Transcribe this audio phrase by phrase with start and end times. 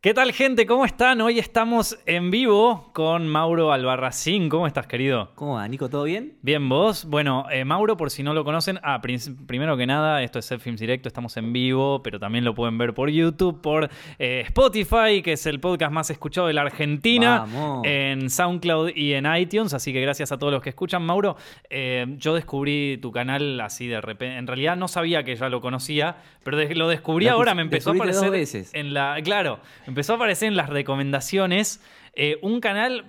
[0.00, 0.64] ¿Qué tal gente?
[0.64, 1.20] ¿Cómo están?
[1.22, 4.48] Hoy estamos en vivo con Mauro Albarracín.
[4.48, 5.32] ¿Cómo estás, querido?
[5.34, 5.88] ¿Cómo va, Nico?
[5.88, 6.34] ¿Todo bien?
[6.40, 7.04] Bien, vos.
[7.04, 10.60] Bueno, eh, Mauro, por si no lo conocen, ah, primero que nada, esto es Set
[10.60, 13.90] Films Directo, estamos en vivo, pero también lo pueden ver por YouTube, por
[14.20, 17.84] eh, Spotify, que es el podcast más escuchado de la Argentina, Vamos.
[17.84, 21.02] en SoundCloud y en iTunes, así que gracias a todos los que escuchan.
[21.02, 21.36] Mauro,
[21.70, 25.60] eh, yo descubrí tu canal así de repente, en realidad no sabía que ya lo
[25.60, 28.70] conocía, pero lo descubrí Lo ahora, me empezó a aparecer veces.
[28.74, 29.58] en la, claro,
[29.88, 31.82] empezó a aparecer en las recomendaciones
[32.14, 33.04] eh, un canal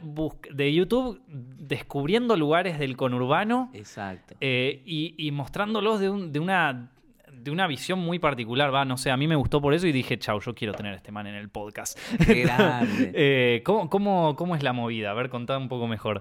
[0.52, 4.36] de YouTube descubriendo lugares del conurbano Exacto.
[4.42, 6.92] eh, y, y mostrándolos de, un- de una
[7.32, 9.94] de una visión muy particular, va, no sé, a mí me gustó por eso y
[9.94, 11.98] dije, chau, yo quiero tener a este man en el podcast.
[12.26, 13.12] Qué grande.
[13.16, 15.12] Eh, ¿cómo, cómo, cómo es la movida?
[15.12, 16.20] A ver, contá un poco mejor.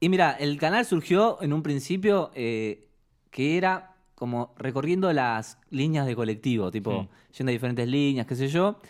[0.00, 2.86] Y mira, el canal surgió en un principio eh,
[3.30, 7.08] que era como recorriendo las líneas de colectivo, tipo Mm.
[7.36, 8.80] yendo a diferentes líneas, qué sé yo.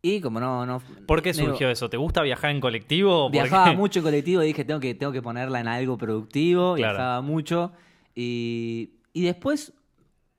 [0.00, 1.90] Y como no, no ¿Por qué surgió eso?
[1.90, 3.30] ¿Te gusta viajar en colectivo?
[3.30, 6.74] Viajaba mucho en colectivo y dije, tengo que, tengo que ponerla en algo productivo.
[6.76, 6.94] Claro.
[6.94, 7.72] Viajaba mucho.
[8.14, 9.72] Y, y después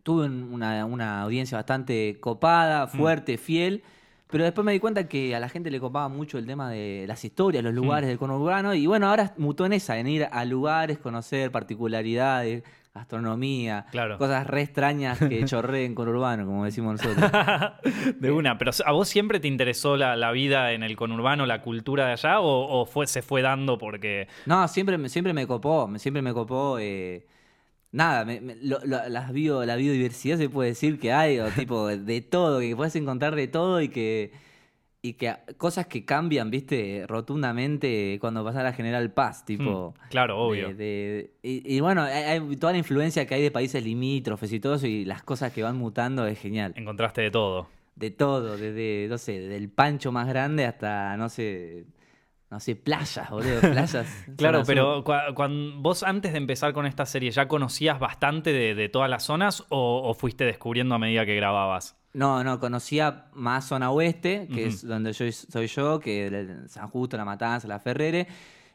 [0.04, 2.20] tuve un- una, una audiencia bastante Mm.
[2.22, 3.84] copada, fuerte, fiel.
[4.32, 7.06] Pero después me di cuenta que a la gente le copaba mucho el tema de
[7.08, 7.66] las historias, Mm.
[7.66, 8.74] los lugares del conurbano.
[8.76, 12.64] Y bueno, ahora mutó en esa, en ir a lugares, conocer particularidades,
[13.00, 14.18] gastronomía, Claro.
[14.18, 17.32] cosas re extrañas que chorré en conurbano, como decimos nosotros.
[18.20, 21.62] de una, pero ¿a vos siempre te interesó la, la vida en el conurbano, la
[21.62, 24.28] cultura de allá o, o fue, se fue dando porque...
[24.46, 26.78] No, siempre, siempre me copó, siempre me copó.
[26.80, 27.26] eh,
[27.92, 31.48] nada, me- me- lo- lo- las bio- la biodiversidad se puede decir que hay, o
[31.50, 34.32] tipo de todo, que puedes encontrar de todo y que,
[35.02, 39.94] y que cosas que cambian, viste, rotundamente cuando pasas a la General Paz, tipo.
[39.98, 40.68] Mm, claro, obvio.
[40.70, 44.60] de- de- y, y bueno, hay, toda la influencia que hay de países limítrofes y
[44.60, 46.74] todo eso, y las cosas que van mutando es genial.
[46.76, 47.68] Encontraste de todo.
[47.96, 51.86] De todo, desde, no sé, desde el pancho más grande hasta, no sé,
[52.50, 54.26] no sé, playas, boludo, playas.
[54.38, 55.04] Claro, pero
[55.36, 59.24] cuando vos antes de empezar con esta serie, ¿ya conocías bastante de, de todas las
[59.24, 61.98] zonas o, o fuiste descubriendo a medida que grababas?
[62.14, 67.18] No, no, conocía más zona oeste, que es donde yo soy yo, que San Justo,
[67.18, 68.28] La Matanza, La Ferrere.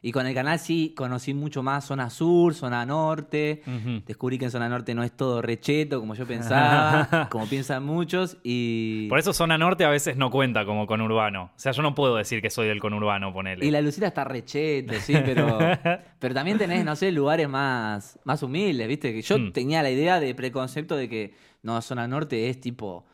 [0.03, 3.63] Y con el canal sí conocí mucho más zona sur, zona norte.
[4.07, 8.37] Descubrí que en zona norte no es todo recheto como yo pensaba, como piensan muchos.
[8.45, 11.45] Y, Por eso zona norte a veces no cuenta como conurbano.
[11.45, 13.65] O sea, yo no puedo decir que soy del conurbano, ponele.
[13.65, 15.59] y la Lucila está recheto, sí, pero,
[16.19, 19.13] pero también tenés, no sé, lugares más, más humildes, ¿viste?
[19.15, 19.53] Que yo Mm.
[19.53, 23.07] tenía la idea de preconcepto de que no, zona norte es tipo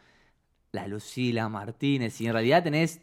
[0.72, 3.00] la Lucila, Martínez, y en realidad tenés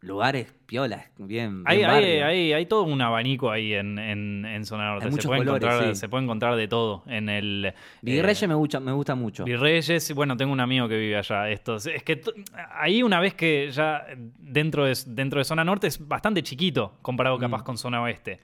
[0.00, 1.62] lugares piolas, bien.
[1.66, 2.26] Hay, bien hay, barrio.
[2.26, 5.06] hay, hay todo un abanico ahí en, en, en zona norte.
[5.06, 6.00] Hay se, puede colores, encontrar, sí.
[6.00, 7.02] se puede encontrar de todo.
[7.06, 7.72] En el
[8.02, 9.44] Virreyes eh, me, gusta, me gusta mucho.
[9.44, 11.50] Virreyes, bueno, tengo un amigo que vive allá.
[11.50, 12.20] Esto, es que
[12.76, 14.06] ahí una vez que ya
[14.38, 17.64] dentro de, dentro de zona norte es bastante chiquito comparado capaz Mm.
[17.64, 18.38] con zona oeste.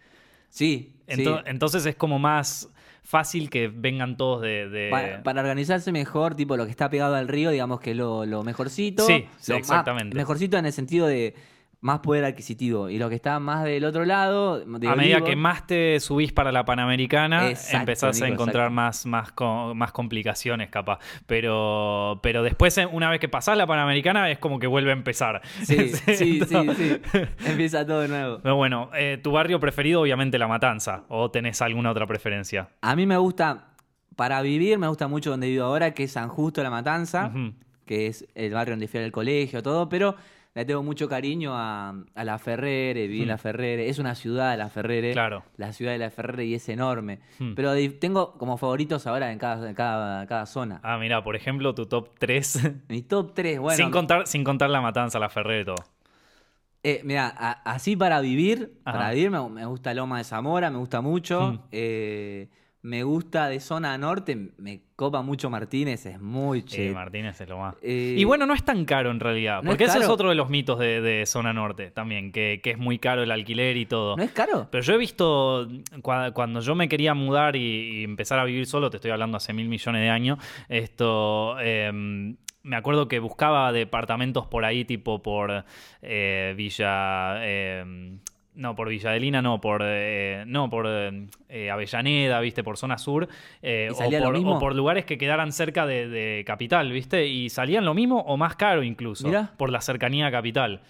[0.49, 1.25] Sí, sí.
[1.25, 2.69] Ento- Entonces es como más
[3.05, 4.69] fácil que vengan todos de...
[4.69, 7.97] de- Pa- para organizarse mejor, tipo lo que está pegado al río, digamos que es
[7.97, 9.07] lo, lo mejorcito.
[9.07, 10.17] Sí, sí, Lo más- exactamente.
[10.17, 11.35] mejorcito en el sentido de
[11.85, 12.89] más poder adquisitivo.
[12.89, 14.59] Y lo que está más del otro lado.
[14.59, 19.09] de a medida que más te subís para la Panamericana, Exacto, empezás a encontrar exacto.
[19.11, 20.99] más, más, más complicaciones, capaz.
[21.27, 24.95] Pero, pero después, eh, una vez que pasás la Panamericana, es como que vuelve a
[24.95, 25.43] empezar.
[25.63, 27.19] Sí, sí, sí, Entonces- sí.
[27.45, 28.39] Empieza todo de nuevo.
[28.43, 31.05] Pero bueno, eh, tu barrio preferido, obviamente, La Matanza.
[31.09, 32.71] ¿O tenés alguna otra preferencia?
[32.81, 33.67] A mí me gusta,
[34.17, 37.31] para vivir, me gusta mucho donde vivo ahora, que es San Justo la Matanza,
[37.85, 40.17] que es el barrio donde fui al colegio, todo, pero
[40.55, 44.57] le tengo mucho cariño a, a La Ferrere, viví en La Ferrere, es una ciudad
[44.57, 45.43] La Ferrere, Claro.
[45.57, 47.19] la ciudad de La Ferrere y es enorme.
[47.41, 47.55] Hmm.
[47.55, 50.81] Pero tengo como favoritos ahora en cada, en cada, cada zona.
[50.85, 52.71] Ah, mira, por ejemplo, tu top 3.
[52.89, 55.77] Mi top 3, bueno, sin, contar, sin contar La Matanza, La Ferrer y todo.
[56.85, 57.27] eh, mira,
[57.65, 58.99] así para vivir, Ajá.
[58.99, 61.53] para vivir me, me gusta Loma de Zamora, me gusta mucho.
[61.53, 61.59] Hmm.
[61.73, 62.49] eh,
[62.85, 66.93] me gusta de zona norte, me copa mucho Martínez, es muy Sí, che.
[66.93, 67.75] Martínez es lo más.
[67.81, 69.63] Eh, Y bueno, no es tan caro en realidad.
[69.63, 72.61] ¿no Porque es ese es otro de los mitos de, de zona norte también, que,
[72.63, 74.17] que es muy caro el alquiler y todo.
[74.19, 74.69] ¿No es caro?
[74.71, 75.67] Pero yo he visto,
[76.03, 79.39] cua- cuando yo me quería mudar y, y empezar a vivir solo, te estoy hablando
[79.39, 80.39] hace mil millones de años,
[80.69, 85.65] esto, em, me acuerdo que buscaba departamentos por ahí, tipo por
[86.03, 87.39] eh, Villa...
[87.47, 88.19] em,
[88.55, 92.63] no, por Villa Adelina, no, por, eh, no, por eh, Avellaneda, ¿viste?
[92.63, 93.29] Por zona sur.
[93.63, 94.57] eh, ¿Y o, por, mismo?
[94.57, 97.27] o por lugares que quedaran cerca de, de Capital, ¿viste?
[97.27, 99.27] Y salían lo mismo o más caro incluso.
[99.27, 99.53] Mirá.
[99.57, 100.83] Por la cercanía a Capital.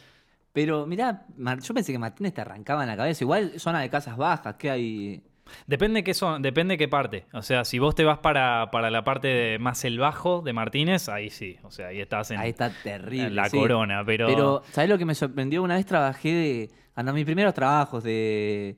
[0.53, 3.25] Pero mirá, yo pensé que Martínez te arrancaba en la cabeza.
[3.25, 5.23] Igual zona de casas bajas, ¿qué hay?
[5.67, 7.27] Depende qué son, depende qué parte.
[7.33, 10.53] O sea, si vos te vas para, para la parte de- más el bajo de
[10.53, 11.57] Martínez, ahí sí.
[11.63, 13.27] O sea, ahí estás en, Ahí está terrible.
[13.27, 13.57] en la sí.
[13.59, 14.03] corona.
[14.05, 15.63] Pero, Pero, ¿sabes lo que me sorprendió?
[15.63, 16.71] Una vez trabajé de.
[16.95, 18.77] Anda, mis primeros trabajos de.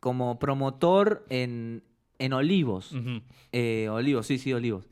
[0.00, 1.82] como promotor en,
[2.18, 2.94] en Olivos.
[3.52, 4.88] Eh, olivos, sí, sí, olivos.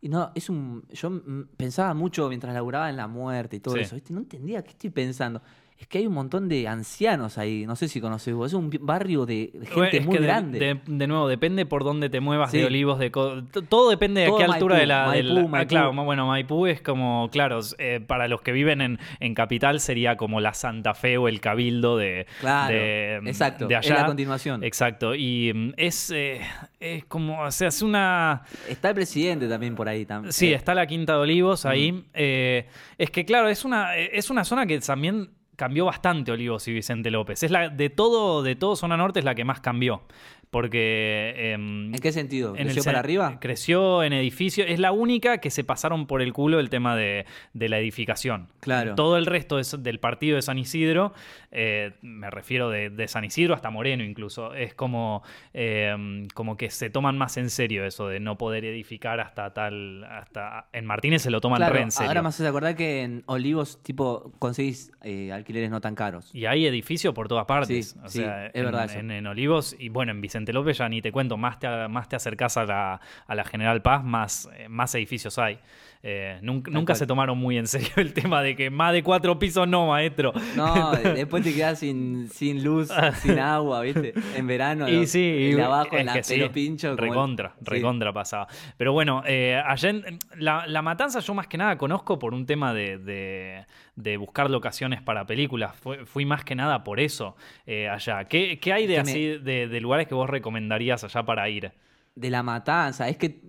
[0.00, 0.86] Y no, es un.
[0.90, 1.10] Yo
[1.56, 3.80] pensaba mucho mientras laburaba en la muerte y todo Sí.
[3.80, 4.12] eso, ¿viste?
[4.12, 5.42] No entendía qué estoy pensando.
[5.80, 8.68] Es que hay un montón de ancianos ahí, no sé si conoces vos, es un
[8.80, 10.58] barrio de, Bueno, gente muy grande.
[10.58, 12.58] De, de nuevo, depende por dónde te muevas Sí.
[12.58, 15.06] de olivos, de todo depende de qué altura Maipú, de la.
[15.06, 15.68] Maipú, ah, Maipú.
[15.68, 20.16] claro, bueno, Maipú es como, claro, eh, para los que viven en, en capital sería
[20.16, 24.00] como la Santa Fe o el Cabildo de, Claro, de, exacto, de es allá.
[24.00, 24.64] la continuación.
[24.64, 26.40] Exacto, y mm, es, eh,
[26.80, 28.42] es como, o sea, es una.
[28.68, 30.04] Está el presidente también por ahí.
[30.04, 32.04] tam- Sí, eh, está la Quinta de Olivos ahí.
[32.14, 32.66] Eh,
[32.98, 37.10] es que, claro, es una, es una zona que también cambió bastante Olivos y Vicente
[37.10, 37.42] López.
[37.42, 40.02] Es la de todo, de todo zona norte es la que más cambió.
[40.50, 41.34] Porque.
[41.52, 42.54] em, ¿En qué sentido?
[42.54, 43.38] en el ¿Creció para arriba?
[43.40, 44.64] Creció en edificio.
[44.64, 48.48] Es la única que se pasaron por el culo el tema de, de la edificación.
[48.60, 48.94] Claro.
[48.94, 51.12] Todo el resto es- del partido de San Isidro,
[51.50, 55.22] eh, me refiero de, de San Isidro hasta Moreno incluso, es como,
[55.54, 60.04] eh, como que se toman más en serio eso de no poder edificar hasta tal.
[60.04, 62.08] hasta En Martínez se lo toman Claro, re en serio.
[62.08, 66.30] ahora me haces acordar que en Olivos, tipo, conseguís eh, alquileres no tan caros.
[66.34, 67.90] Y hay edificio por todas partes.
[67.90, 68.90] Sí, o sí, sea, es en, verdad.
[68.96, 72.08] En, en Olivos y bueno, en Vicente López ya ni te cuento, más te, más
[72.08, 75.58] te acercás a la, a la General Paz, más, eh, más edificios hay.
[76.02, 79.66] Eh, nunca se tomaron muy en serio el tema de que más de cuatro pisos
[79.66, 80.32] no, maestro.
[80.56, 82.88] No, después te quedás sin, sin luz,
[83.22, 84.14] sin agua, ¿viste?
[84.36, 84.88] En verano.
[84.88, 86.90] Y sí, el y- abajo, es la que sí, pelo pincho.
[86.94, 87.64] como el- Recontra, Sí.
[87.64, 88.46] recontra pasaba.
[88.76, 92.46] Pero bueno, eh, allá en- la, la Matanza yo más que nada conozco por un
[92.46, 93.66] tema de, de-
[93.96, 95.74] de buscar locaciones para películas.
[96.04, 97.34] Fui más que nada por eso
[97.66, 98.24] eh, allá.
[98.26, 101.72] ¿Qué, qué hay de me- así de, de lugares que vos recomendarías allá para ir?
[102.14, 103.08] De la matanza.
[103.08, 103.40] Es que,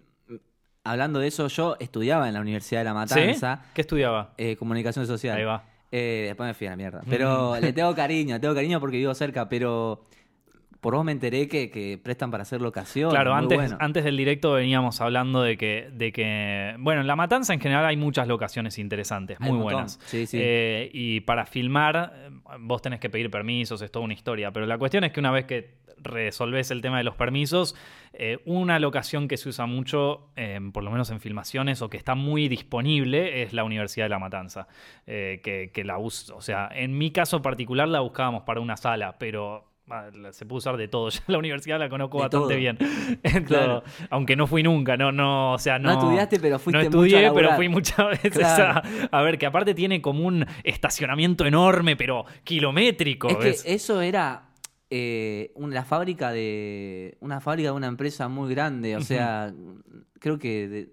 [0.83, 3.69] hablando de eso, yo estudiaba en la Universidad de la Matanza, ¿Sí?
[3.73, 4.33] ¿Qué estudiaba?
[4.37, 5.37] eh, comunicación social.
[5.37, 5.63] Ahí va.
[5.91, 7.01] Eh, después me fui a la mierda.
[7.09, 10.03] Pero le tengo cariño, le tengo cariño porque vivo cerca, pero
[10.81, 13.09] por vos me enteré que, que prestan para hacer locación.
[13.09, 13.77] Claro, antes, bueno.
[13.79, 17.85] antes del directo veníamos hablando de que, de que, bueno, en La Matanza en general
[17.85, 19.99] hay muchas locaciones interesantes, muy buenas.
[20.05, 20.37] Sí, sí.
[20.39, 22.13] Eh, y para filmar,
[22.61, 24.51] vos tenés que pedir permisos, es toda una historia.
[24.51, 27.75] Pero la cuestión es que una vez que resolvés el tema de los permisos,
[28.13, 31.97] eh, una locación que se usa mucho, eh, por lo menos en filmaciones, o que
[31.97, 34.67] está muy disponible, es la Universidad de La Matanza.
[35.07, 38.77] Eh, que, que la us o sea, en mi caso particular la buscábamos para una
[38.77, 41.09] sala, pero ah, se puede usar de todo.
[41.11, 42.57] Ya la universidad la conozco De bastante todo.
[42.57, 42.77] bien.
[43.47, 43.83] Claro.
[44.09, 45.99] Aunque no fui nunca, no, no, o sea, No no.
[45.99, 48.81] estudiaste, pero fuiste No mucho a estudié, pero fui muchas veces Claro.
[49.11, 53.29] a, a ver, que aparte tiene como un estacionamiento enorme, pero kilométrico.
[53.29, 54.48] Es que eso era
[54.89, 57.17] eh, un- la fábrica de.
[57.21, 58.95] Una fábrica de una empresa muy grande.
[58.95, 59.53] O sea,
[60.19, 60.67] creo que.
[60.67, 60.91] de-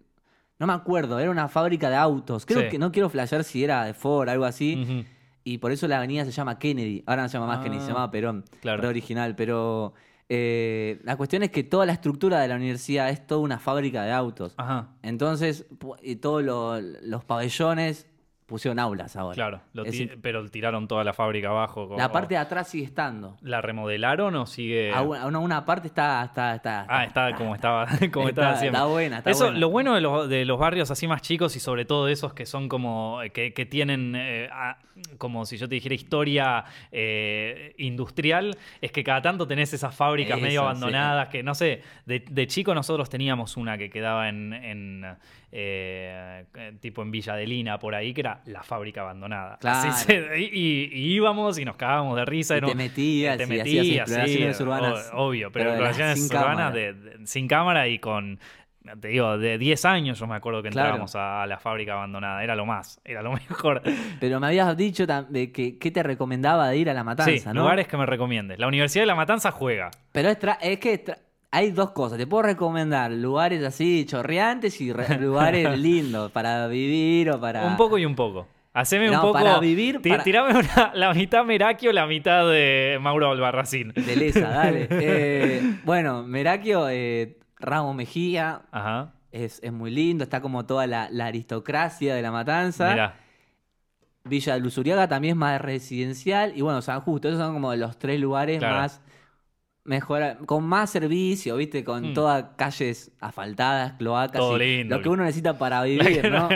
[0.58, 2.46] no me acuerdo, era una fábrica de autos.
[2.46, 2.68] Creo Sí.
[2.70, 5.04] que no quiero flashear si era de Ford, algo así.
[5.44, 7.04] Y por eso la avenida se llama Kennedy.
[7.06, 8.44] Ahora no se llama más Ah, Kennedy, se llama Perón.
[8.60, 8.82] claro.
[8.82, 9.36] Re original.
[9.36, 9.92] Pero
[10.28, 14.02] eh, la cuestión es que toda la estructura de la universidad es toda una fábrica
[14.04, 14.54] de autos.
[14.56, 15.66] Ajá, Entonces,
[16.20, 18.06] todos lo- los pabellones
[18.46, 19.34] pusieron aulas ahora.
[19.34, 19.60] claro.
[19.72, 21.88] lo ti- pero tiraron toda la fábrica abajo.
[21.88, 23.36] como- La parte de atrás sigue estando.
[23.42, 24.92] ¿La remodelaron o sigue.?
[24.94, 28.78] A una, una- parte está, está, está, Ah, está como estaba, como está- estaba siempre.
[28.78, 29.58] está buena, está Eso, buena.
[29.58, 32.46] Lo bueno de los, de los barrios así más chicos y sobre todo esos que
[32.46, 34.78] son como, que, que tienen, eh, ah,
[35.18, 40.36] como si yo te dijera, historia eh, industrial, es que cada tanto tenés esas fábricas
[40.38, 40.64] Eso, medio sí.
[40.66, 45.06] abandonadas, que no sé, de, de chico nosotros teníamos una que quedaba en, en,
[45.52, 46.44] eh,
[46.80, 49.58] tipo en Villa de Lina, por ahí, que era la fábrica abandonada.
[49.58, 49.88] Claro.
[49.90, 52.56] Así se- y, íbamos y nos cagábamos de risa.
[52.56, 54.08] Y te metías te metías,
[54.56, 56.70] sí, urbanas, o- obvio, pero, pero de sin urbanas cámara.
[56.70, 58.38] de- de- sin cámara y con,
[59.00, 60.88] te digo, de 10 años yo me acuerdo que Claro.
[60.88, 62.42] entrábamos a, la fábrica abandonada.
[62.44, 63.82] Era lo más, era lo mejor.
[64.20, 67.42] Pero me habías dicho de que, que te recomendaba de ir a la matanza, sí,
[67.54, 67.62] ¿no?
[67.62, 68.58] lugares que me recomiendes.
[68.58, 69.90] La Universidad de La Matanza juega.
[70.12, 71.04] Pero es, es que
[71.50, 72.18] hay dos cosas.
[72.18, 77.64] Te puedo recomendar lugares así chorreantes y re- lugares lindos para vivir o para.
[77.66, 78.46] Un poco y un poco.
[78.74, 79.32] Haceme un poco.
[79.32, 83.92] para vivir, para- Tirame una- la mitad Merakio, la mitad de Mauro Albarracín.
[83.94, 84.86] De lesa, dale.
[84.90, 89.12] Eh, bueno, Merakio, eh, Ramos Mejía, Ajá.
[89.32, 90.24] es, es muy lindo.
[90.24, 92.90] Está como toda la, la aristocracia de la matanza.
[92.90, 93.14] Mirá.
[94.24, 96.52] Villa Luzuriaga también es más residencial.
[96.56, 98.76] Y bueno, San Justo, esos son como los tres lugares Claro.
[98.76, 99.00] más
[99.84, 101.84] mejor, con más servicio, ¿viste?
[101.84, 102.14] Con Hmm.
[102.14, 104.40] todas calles asfaltadas, cloacas.
[104.40, 104.96] Todo lindo.
[104.96, 106.48] Lo que uno necesita para vivir, ¿no?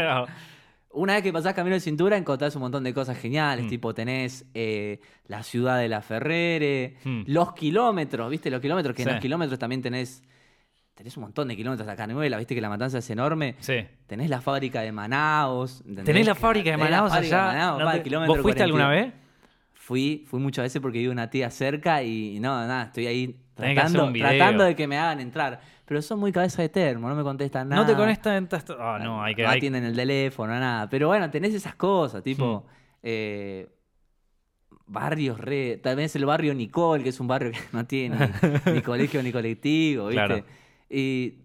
[0.92, 3.66] Una vez que pasás camino de cintura, encontrás un montón de cosas geniales.
[3.66, 3.68] Mm.
[3.68, 7.22] Tipo, tenés eh, la ciudad de la Ferrere, Mm.
[7.28, 8.50] los kilómetros, ¿viste?
[8.50, 9.08] Los kilómetros, que Sí.
[9.08, 10.24] en los kilómetros también tenés.
[11.00, 13.54] Tenés un montón de kilómetros acá Canuela, viste que la matanza es enorme.
[13.61, 13.87] Sí.
[14.07, 15.80] Tenés la fábrica de Manaos.
[15.80, 16.04] ¿entendés?
[16.04, 17.52] ¿Tenés la fábrica de Manaus fábrica de allá?
[17.54, 18.64] Manaos, No pa, te- ¿Vos fuiste 42.
[18.66, 19.14] alguna vez?
[19.73, 24.12] Fui, fui muchas veces porque vive una tía cerca y, no, nada, estoy ahí tratando,
[24.12, 25.59] tratando de que me hagan entrar.
[25.87, 27.80] Pero son muy cabeza de termo, no me contestan nada.
[27.80, 28.47] No te conectan.
[28.78, 29.42] Ah, no, hay que.
[29.42, 30.87] No atienden el teléfono, nada.
[30.90, 32.66] Pero bueno, tenés esas cosas, tipo.
[32.66, 32.71] Hmm.
[33.04, 33.69] eh,
[34.87, 35.78] barrios re.
[35.83, 38.16] También es el barrio Nicole, que es un barrio que no tiene
[38.66, 40.26] ni, ni colegio ni colectivo, ¿viste?
[40.26, 40.45] Claro.
[40.90, 41.38] Y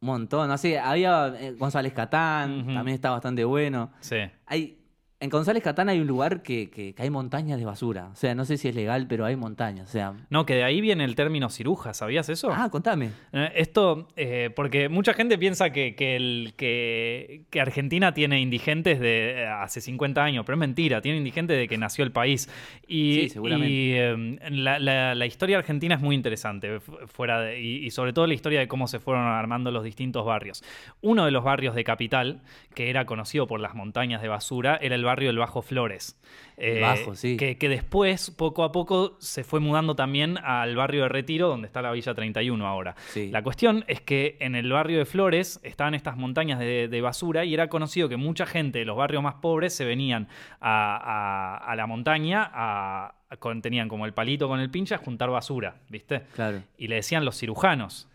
[0.00, 0.48] un montón.
[0.48, 3.92] No sé, había eh, González Catán, también está bastante bueno.
[4.00, 4.16] Sí.
[4.46, 4.77] Hay.
[5.20, 8.10] En González Catán hay un lugar que, que, que hay montañas de basura.
[8.12, 9.88] O sea, no sé si es legal, pero hay montañas.
[9.88, 10.14] O sea.
[10.30, 12.50] No, que de ahí viene el término ciruja, ¿sabías eso?
[12.54, 13.10] Ah, contame.
[13.32, 19.00] Eh, Esto, eh, porque mucha gente piensa que, que, el, que, que Argentina tiene indigentes
[19.00, 22.48] de eh, hace 50 años, pero es mentira, tiene indigentes de que nació el país.
[22.86, 23.72] Y, Sí, seguramente.
[23.72, 27.90] y, eh, la, la- la historia argentina es muy interesante, fu- fuera de- y, y
[27.90, 30.62] sobre todo la historia de cómo se fueron armando los distintos barrios.
[31.00, 32.40] Uno de los barrios de Capital,
[32.76, 36.16] que era conocido por las montañas de basura, era el barrio del Bajo Flores.
[36.56, 37.36] El Bajo, sí.
[37.36, 41.66] Que, que después, poco a poco, se fue mudando también al barrio de Retiro, donde
[41.66, 42.94] está la Villa 31 ahora.
[43.08, 43.30] Sí.
[43.30, 47.44] La cuestión es que en el barrio de Flores estaban estas montañas de, de basura
[47.44, 50.26] y era conocido que mucha gente de los barrios más pobres se venían
[50.60, 54.94] a, a- a la montaña, a, a- con- tenían como el palito con el pinche
[54.94, 56.22] a juntar basura, ¿viste?
[56.34, 56.62] Claro.
[56.76, 58.08] Y le decían los cirujanos.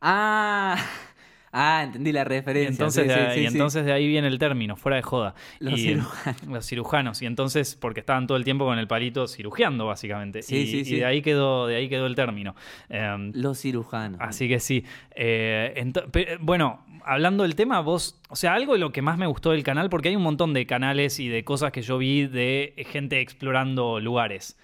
[0.00, 0.76] Ah,
[1.52, 2.70] ah, entendí la Y referencia.
[2.70, 5.34] entonces, sí, de, sí, y sí, entonces de ahí viene el término, fuera de joda.
[5.58, 6.46] Los Y, cirujanos.
[6.48, 7.22] Los cirujanos.
[7.22, 10.42] Y entonces, porque estaban todo el tiempo con el palito cirugiando, básicamente.
[10.42, 12.54] Sí, y, sí, y de ahí quedó, de ahí quedó el término.
[12.88, 14.20] Em, Los cirujanos.
[14.20, 14.84] Así que sí.
[15.14, 15.92] Eh,
[16.40, 19.62] bueno, hablando del tema, vos, o sea, algo de lo que más me gustó del
[19.62, 23.20] canal, porque hay un montón de canales y de cosas que yo vi de gente
[23.20, 24.58] explorando lugares.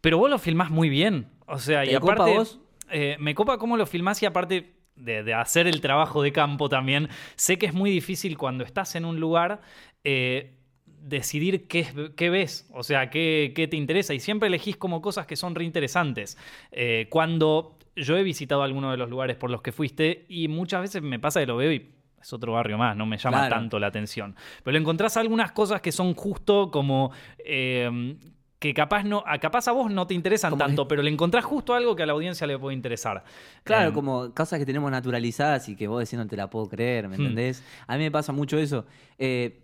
[0.00, 1.26] Pero vos lo filmás muy bien.
[1.46, 2.34] O sea, y ¿Te copa aparte.
[2.36, 2.60] vos?
[2.90, 4.73] eh, me copa cómo lo filmás y aparte.
[4.96, 8.94] De, de hacer el trabajo de campo también, sé que es muy difícil cuando estás
[8.94, 9.60] en un lugar
[10.04, 10.54] eh,
[10.86, 14.14] decidir qué, qué ves, o sea, qué, qué te interesa.
[14.14, 16.38] Y siempre elegís como cosas que son reinteresantes.
[16.70, 20.80] Eh, cuando yo he visitado algunos de los lugares por los que fuiste y muchas
[20.82, 23.54] veces me pasa que lo veo y es otro barrio más, no me llama Claro.
[23.56, 24.34] tanto la atención.
[24.62, 27.10] Pero encontrás algunas cosas que son justo como...
[27.38, 28.16] eh,
[28.64, 31.44] que capaz, no, a capaz a vos no te interesan Como tanto, pero le encontrás
[31.44, 33.22] justo algo que a la audiencia le puede interesar.
[33.62, 36.66] Claro, Eh, como cosas que tenemos naturalizadas y que vos decís no te la puedo
[36.70, 37.20] creer, ¿me Hmm.
[37.20, 37.62] entendés?
[37.86, 38.86] A mí me pasa mucho eso.
[39.18, 39.60] Eh,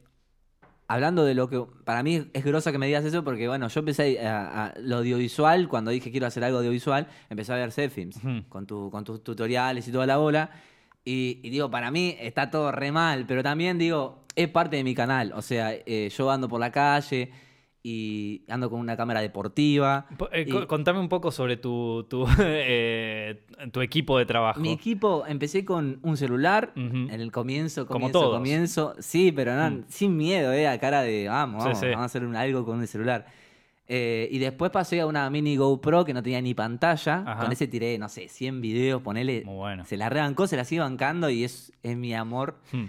[0.86, 1.64] hablando de lo que.
[1.84, 4.98] Para mí es grosa que me digas eso porque, bueno, yo empecé a, a- lo
[4.98, 8.44] audiovisual, cuando dije quiero hacer algo audiovisual, empecé a ver Setfilms Ujú.
[8.50, 10.50] con, tu, con tus tutoriales y toda la bola.
[11.04, 14.84] Y, y digo, para mí está todo re mal, pero también digo, es parte de
[14.84, 15.32] mi canal.
[15.34, 17.30] O sea, eh, yo ando por la calle
[17.82, 20.06] y ando con una cámara deportiva.
[20.18, 24.60] po- eh, y- contame un poco sobre tu, tu, eh, tu equipo de trabajo.
[24.60, 28.36] Mi equipo, empecé con un celular en el comienzo, Como comienzo, todos.
[28.38, 28.94] comienzo.
[28.98, 29.84] Sí, pero no, Mm.
[29.88, 31.86] sin miedo, eh, a cara de vamos, Sí, vamos, sí.
[31.86, 33.26] vamos a hacer un- algo con un celular.
[33.92, 37.24] Eh, y después pasé a una mini GoPro que no tenía ni pantalla.
[37.26, 37.42] Ajá.
[37.42, 39.42] Con ese tiré, no sé, 100 videos, ponele.
[39.44, 39.84] Muy bueno.
[39.84, 42.56] Se la rebancó, se la sigue bancando y es, es mi amor.
[42.70, 42.84] Hmm.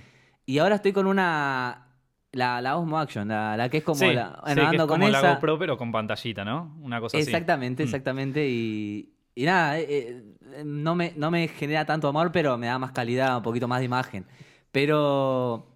[0.46, 1.88] Y ahora estoy con una.
[2.34, 4.42] La, la Osmo Action, la, la que es como Sí, la.
[4.48, 5.22] sí, que es con como esa.
[5.22, 6.78] la GoPro, pero con pantallita, ¿no?
[6.82, 7.26] Una cosa así.
[7.26, 7.86] Exactamente, Mm.
[7.86, 8.48] exactamente.
[8.50, 12.80] Y, y nada, eh, eh, no, me, no me genera tanto amor, pero me da
[12.80, 14.26] más calidad, un poquito más de imagen.
[14.72, 15.68] Pero,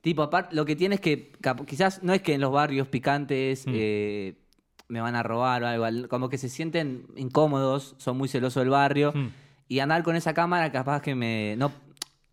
[0.00, 1.32] tipo, aparte, lo que tiene es que
[1.66, 3.70] quizás no es que en los barrios picantes Mm.
[3.74, 4.34] eh,
[4.88, 8.62] me van a robar o algo, al- como que se sienten incómodos, son muy celosos
[8.62, 9.12] del barrio.
[9.14, 9.28] Hmm.
[9.68, 11.54] Y andar con esa cámara capaz que me...
[11.58, 11.70] No,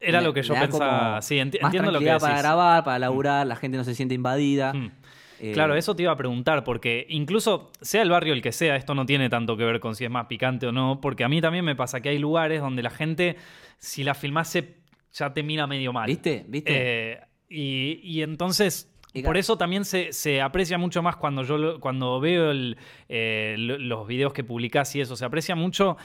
[0.05, 1.21] Era me- lo que yo pensaba.
[1.21, 2.21] Sí, enti- más entiendo lo que decís.
[2.21, 4.73] para grabar, para laburar, la gente no se siente invadida.
[4.73, 4.91] Hmm.
[5.39, 8.77] Eh, Claro, eso te iba a preguntar, porque incluso sea el barrio el que sea,
[8.77, 11.29] esto no tiene tanto que ver con si es más picante o no, porque a
[11.29, 13.35] mí también me pasa que hay lugares donde la gente,
[13.77, 14.77] si la filmase,
[15.11, 16.07] ya te mira medio mal.
[16.07, 16.45] ¿Viste?
[16.47, 16.71] ¿Viste?
[16.73, 17.19] Eh,
[17.49, 18.89] y, y entonces,
[19.25, 22.77] por eso también se, se aprecia mucho más cuando yo cuando veo el,
[23.09, 25.95] eh, lo- los videos que publicás y eso, se aprecia mucho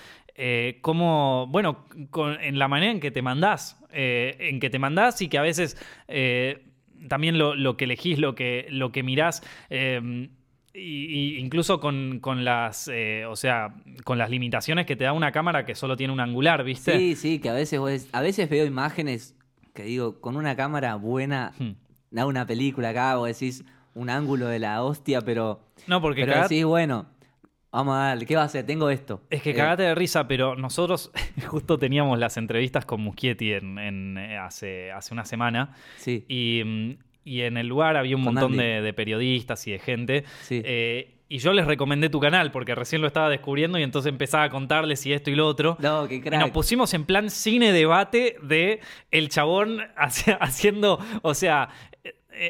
[0.43, 4.79] eh, cómo, bueno, con- en la manera en que te mandás, eh, en que te
[4.79, 5.77] mandás y que a veces
[6.09, 6.65] eh,
[7.09, 9.43] también lo, lo que elegís, lo que, lo que mirás.
[9.69, 10.29] eh,
[10.73, 15.13] y, y incluso con, con las eh, o sea con las limitaciones que te da
[15.13, 18.21] una cámara que solo tiene un angular viste Sí, sí, que a veces vos- a
[18.21, 19.35] veces veo imágenes
[19.75, 21.73] que digo, con una cámara buena, Hmm.
[22.13, 26.35] da una película acá, vos decís un ángulo de la hostia, pero, no porque pero
[26.35, 27.07] cagá- decís, bueno,
[27.73, 28.65] vamos a darle, ¿qué va a hacer?
[28.67, 29.23] Tengo esto.
[29.31, 31.11] Es que Eh, cagate de risa, pero nosotros
[31.47, 36.25] justo teníamos las entrevistas con Muschietti en, en, eh, hace, hace una semana Sí.
[36.29, 36.91] y, mm,
[37.25, 40.25] y en el lugar había un Con montón de, de periodistas y de gente.
[40.43, 40.63] Sí.
[40.65, 44.43] Eh, y yo les recomendé tu canal porque recién lo estaba descubriendo y entonces empezaba
[44.43, 45.77] a contarles y esto y lo otro.
[45.79, 46.41] No, qué Y crack.
[46.41, 48.81] nos pusimos en plan cine debate de
[49.13, 49.79] el chabón
[50.41, 51.69] haciendo, o sea,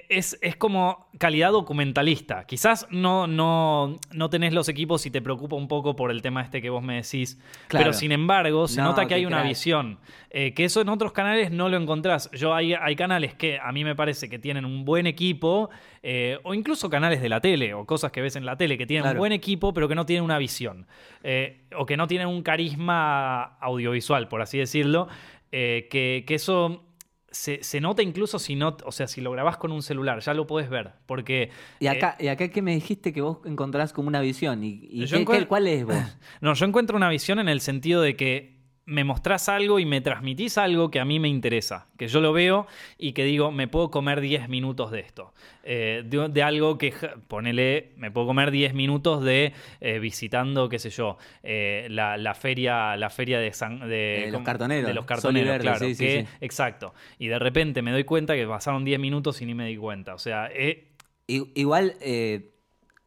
[0.08, 2.44] es, es como calidad documentalista.
[2.46, 6.42] Quizás no, no, no tenés los equipos y te preocupa un poco por el tema
[6.42, 7.38] este que vos me decís.
[7.68, 7.86] Claro.
[7.86, 9.48] Pero sin embargo, se No, nota que hay una crack.
[9.48, 9.98] visión.
[10.30, 12.30] eh, que eso en otros canales no lo encontrás.
[12.32, 15.70] Yo hay, hay canales que a mí me parece que tienen un buen equipo,
[16.04, 18.86] eh, o incluso canales de la tele, o cosas que ves en la tele, que
[18.86, 20.86] tienen un buen equipo, pero que no tienen una visión.
[21.24, 25.08] eh, o que no tienen un carisma audiovisual, por así decirlo.
[25.52, 26.84] eh, que, que eso
[27.30, 30.34] se, se nota incluso si no, o sea, si lo grabás con un celular, ya
[30.34, 30.92] lo podés ver.
[31.06, 31.50] Porque.
[31.78, 34.62] Y eh, acá, y acá que me dijiste que vos encontrás como una visión.
[34.64, 34.80] ¿Y,
[35.16, 35.94] qué- qué- cuál es vos?
[36.40, 38.59] No, yo encuentro una visión en el sentido de que
[38.90, 42.32] me mostrás algo y me transmitís algo que a mí me interesa, que yo lo
[42.32, 42.66] veo
[42.98, 45.32] y que digo, me puedo comer 10 minutos de esto.
[45.62, 46.92] Eh, de, de algo que,
[47.28, 52.34] ponele, me puedo comer 10 minutos de eh, visitando, qué sé yo, eh, la, la
[52.34, 55.78] feria la feria de, San- de, los cartoneros, De los cartoneros, Verde, claro.
[55.78, 56.36] sí, sí, que- sí.
[56.40, 56.92] Exacto.
[57.18, 60.14] Y de repente me doy cuenta que pasaron 10 minutos y ni me di cuenta.
[60.14, 60.88] O sea, eh,
[61.28, 62.50] igual eh,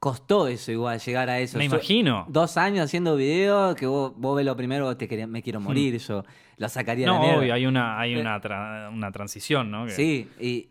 [0.03, 1.57] costó eso, igual, llegar a eso.
[1.57, 2.25] me Yo- imagino.
[2.27, 5.61] Dos años haciendo videos que vos, vos ves lo primero, vos te quería- me quiero
[5.61, 6.25] morir, yo
[6.57, 7.15] lo sacaría de Hmm.
[7.15, 7.39] No, la mierda.
[7.39, 9.85] obvio, hay una, hay Eh, una, tra- una transición, ¿no?
[9.85, 10.67] Que- Sí, y,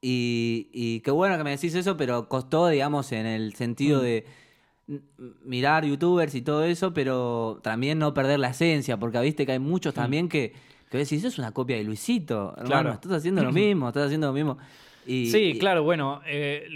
[0.00, 4.02] y, y qué bueno que me decís eso, pero costó, digamos, en el sentido Mm.
[4.04, 4.26] de
[5.44, 9.58] mirar youtubers y todo eso, pero también no perder la esencia, porque viste que hay
[9.58, 10.52] muchos también que,
[10.90, 12.66] que decís, eso es una copia de Luisito, hermano.
[12.68, 12.92] Claro.
[12.92, 14.58] estás haciendo lo mismo, estás haciendo lo mismo.
[15.06, 16.66] Y, Sí, y- claro, bueno, eh,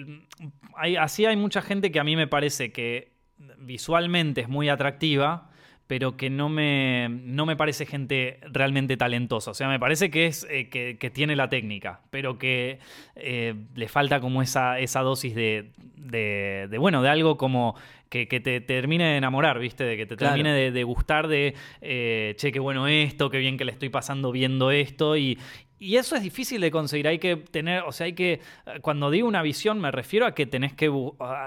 [0.76, 3.12] hay- así hay mucha gente que a mí me parece que
[3.58, 5.50] visualmente es muy atractiva,
[5.86, 9.52] pero que no me, no me parece gente realmente talentosa.
[9.52, 12.80] O sea, me parece que es eh, que, que tiene la técnica, pero que
[13.14, 17.76] eh, le falta como esa, esa dosis de, de, de, bueno, de algo como
[18.08, 19.84] que, que te termine de enamorar, ¿viste?
[19.84, 20.34] De que te Claro.
[20.34, 23.88] termine de, de gustar, de, eh, che, qué bueno esto, qué bien que le estoy
[23.88, 25.16] pasando viendo esto.
[25.16, 25.38] Y,
[25.78, 27.06] y eso es difícil de conseguir.
[27.08, 28.40] Hay que tener, o sea, hay que, eh,
[28.80, 30.90] cuando digo una visión, me refiero a que tenés que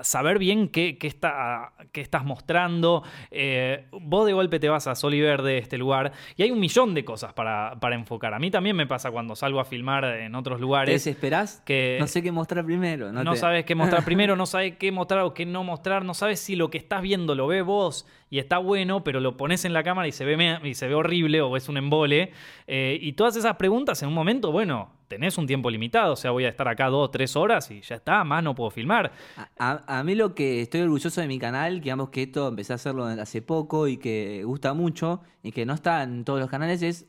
[0.04, 3.04] saber bien qué, qué está, qué estás mostrando.
[3.32, 6.60] Eh, vos de golpe te vas a Sol y Verde, este lugar, y hay un
[6.60, 8.34] millón de cosas para, para enfocar.
[8.34, 10.94] A mí también me pasa cuando salgo a filmar en otros ¿Te lugares.
[11.06, 11.62] desesperás?
[11.66, 13.12] que- No sé qué mostrar primero.
[13.12, 16.06] No, No, te- sabes qué mostrar primero, no sabes qué mostrar o qué no mostrar,
[16.06, 19.38] no sabes si lo que estás viendo lo ves vos y está bueno, pero lo
[19.38, 22.32] pones en la cámara y se ve, y se ve horrible o es un embole.
[22.68, 26.32] Eh, y todas esas preguntas en un momento, bueno, tenés un tiempo limitado, o sea,
[26.32, 29.12] voy a estar acá dos, tres horas y ya está, más no puedo filmar.
[29.58, 33.06] A, mí lo que estoy orgulloso de mi canal, digamos que esto empecé a hacerlo
[33.06, 37.08] hace poco y que gusta mucho y que no está en todos los canales, es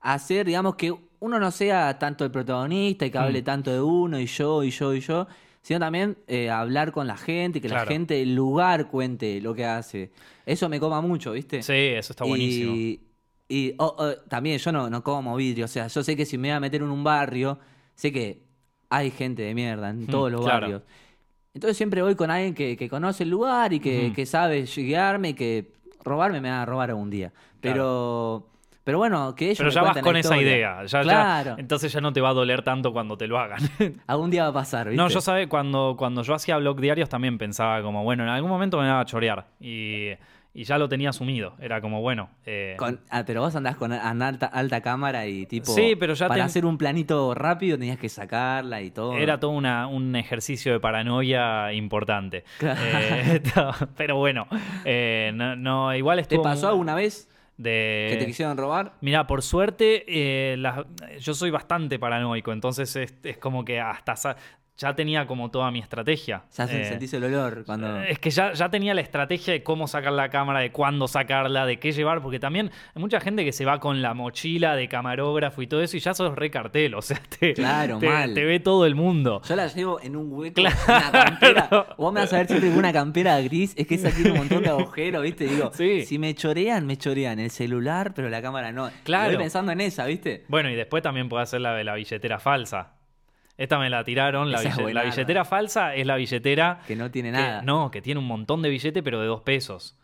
[0.00, 3.44] hacer, digamos, que uno no sea tanto el protagonista y que hable Mm.
[3.44, 5.26] tanto de uno y yo y yo y yo,
[5.62, 9.54] sino también eh, hablar con la gente y que la gente del lugar cuente lo
[9.54, 10.10] que hace.
[10.50, 11.62] Eso me coma mucho, ¿viste?
[11.62, 12.74] Sí, eso está buenísimo.
[12.74, 13.00] Y,
[13.48, 16.38] y, oh, oh, también yo no, no como vidrio, o sea, yo sé que si
[16.38, 17.58] me voy a meter en un barrio,
[17.94, 18.42] sé que
[18.88, 20.60] hay gente de mierda en Mm, todos los claro.
[20.62, 20.82] barrios.
[21.54, 25.30] Entonces siempre voy con alguien que, que conoce el lugar y que, que sabe guiarme
[25.30, 25.72] y que
[26.04, 27.32] robarme me va a robar algún día.
[27.60, 28.48] Pero,
[28.82, 30.84] pero bueno, que ellos Pero me ya vas con esa idea.
[30.84, 31.54] Ya, ya- claro.
[31.58, 33.60] entonces ya no te va a doler tanto cuando te lo hagan.
[34.08, 35.00] Algún día va a pasar, ¿viste?
[35.00, 38.50] No, yo sabe, cuando, cuando yo hacía blog diarios también pensaba como, bueno, en algún
[38.50, 39.46] momento me va a chorear.
[39.60, 40.10] Y,
[40.52, 41.54] y ya lo tenía asumido.
[41.60, 42.30] Era como, bueno.
[42.44, 45.72] eh, Con- ah, pero vos andás con alta, alta cámara y tipo.
[45.72, 49.16] Sí, pero ya Para ten- hacer un planito rápido tenías que sacarla y todo.
[49.16, 52.44] Era todo una- un ejercicio de paranoia importante.
[52.58, 52.80] Claro.
[52.84, 53.40] Eh,
[53.96, 54.46] pero bueno,
[54.84, 56.42] eh, no, no, igual ¿Te estuvo.
[56.42, 58.08] pasó muy- alguna vez de...
[58.10, 58.94] que te quisieron robar?
[59.02, 60.56] Mira, por suerte, eh,
[61.20, 64.36] yo soy bastante paranoico, entonces es, es como que hasta sa-
[64.80, 66.44] ya tenía como toda mi estrategia.
[66.56, 68.00] Ya Eh, sentís el olor cuando.
[68.02, 71.66] Es que ya, ya tenía la estrategia de cómo sacar la cámara, de cuándo sacarla,
[71.66, 74.88] de qué llevar, porque también hay mucha gente que se va con la mochila de
[74.88, 78.32] camarógrafo y todo eso y ya sos re cartel, o sea, te, Claro, te- mal.
[78.32, 79.42] te ve todo el mundo.
[79.46, 80.76] Yo la llevo en un hueco, Claro.
[80.88, 81.68] una campera.
[81.98, 84.38] Vos me vas a ver siempre con una campera gris, es que esa tiene un
[84.38, 85.44] montón de agujeros, ¿viste?
[85.46, 86.06] Digo, Sí.
[86.06, 88.90] si me chorean, me chorean el celular, pero la cámara no.
[89.04, 89.30] Claro.
[89.32, 90.44] Estoy pensando en esa, ¿viste?
[90.48, 92.94] Bueno, y después también puede hacer la de la billetera falsa.
[93.60, 94.50] Esta me la tiraron.
[94.50, 97.60] La, billetera falsa es la billetera Que no tiene que- nada.
[97.60, 99.98] no, que tiene un montón de billetes, pero de dos pesos.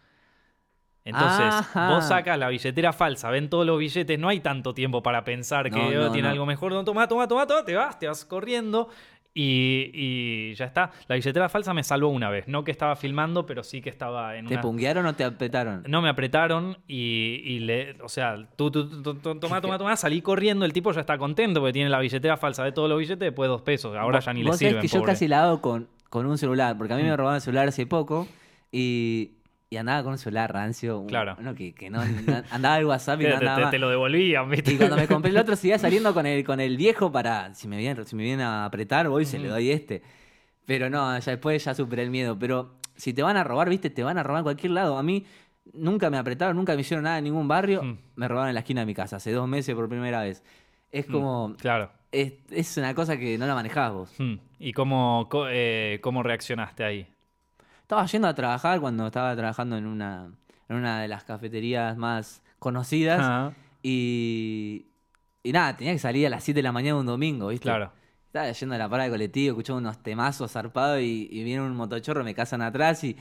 [1.05, 1.89] Entonces, Ajá.
[1.89, 5.71] vos sacas la billetera falsa, ven todos los billetes, no hay tanto tiempo para pensar
[5.71, 6.33] que No, oh, no, tiene no.
[6.33, 6.73] algo mejor.
[6.73, 8.91] No, toma, toma, toma, toma, te vas, te vas corriendo.
[9.39, 10.93] Y, y ya está.
[11.09, 12.49] La billetera falsa me salvó una vez.
[12.49, 14.63] No que estaba filmando, pero sí que estaba en ¿Te una...
[14.63, 15.85] punguearon o te apretaron?
[15.87, 19.95] No, me apretaron y, y le, o sea, tú, tú, tú, tú, tomá, tomá, tomá,
[19.97, 22.99] salí corriendo, el tipo ya está contento porque tiene la billetera falsa de todos los
[22.99, 24.81] billetes, después dos pesos, ahora ya ni le sirven.
[24.81, 27.17] que yo casi la hago con, con un celular, porque a mí me Mm.
[27.17, 28.27] robaron el celular hace poco
[28.73, 29.33] y,
[29.69, 31.05] y andaba con un celular rancio.
[31.07, 31.37] Claro.
[31.41, 32.01] Uno que, que no,
[32.51, 34.73] andaba el WhatsApp y no te- andaba te- te lo devolvían, ¿viste?
[34.73, 37.67] Y cuando me compré el otro seguía saliendo con el, con el viejo para, si
[37.69, 40.03] me vienen, si me vienen a apretar, voy y se le doy este.
[40.67, 42.39] Pero no, ya después ya superé el miedo.
[42.39, 44.99] Pero si te van a robar, viste, te van a robar en cualquier lado.
[44.99, 45.25] A mí
[45.75, 47.83] nunca me apretaron, nunca me hicieron nada en ningún barrio.
[47.83, 47.99] Mm.
[48.17, 50.43] Me robaron en la esquina de mi casa, hace dos meses por primera vez.
[50.93, 51.91] Es como, Claro.
[52.13, 54.15] es, es una cosa que no la manejás vos.
[54.19, 54.35] Hmm.
[54.61, 57.07] ¿Y cómo, eh, cómo reaccionaste ahí?
[57.87, 60.33] Estaba yendo a trabajar cuando estaba trabajando en una,
[60.69, 63.21] en una de las cafeterías más conocidas.
[63.23, 64.87] Ah, Y,
[65.45, 67.65] y nada, tenía que salir a las 7 de la mañana un domingo, ¿viste?
[67.69, 67.93] claro.
[68.27, 71.75] Estaba yendo a la parada de colectivo, escuchando unos temazos zarpados y, y viene un
[71.77, 73.17] motochorro, me casan atrás y.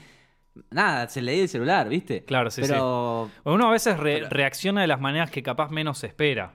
[0.71, 2.23] Nada, se le di el celular, ¿viste?
[2.23, 5.97] Claro, sí, Pero Uno a veces re- Pero- reacciona de las maneras que capaz menos
[5.99, 6.53] se espera.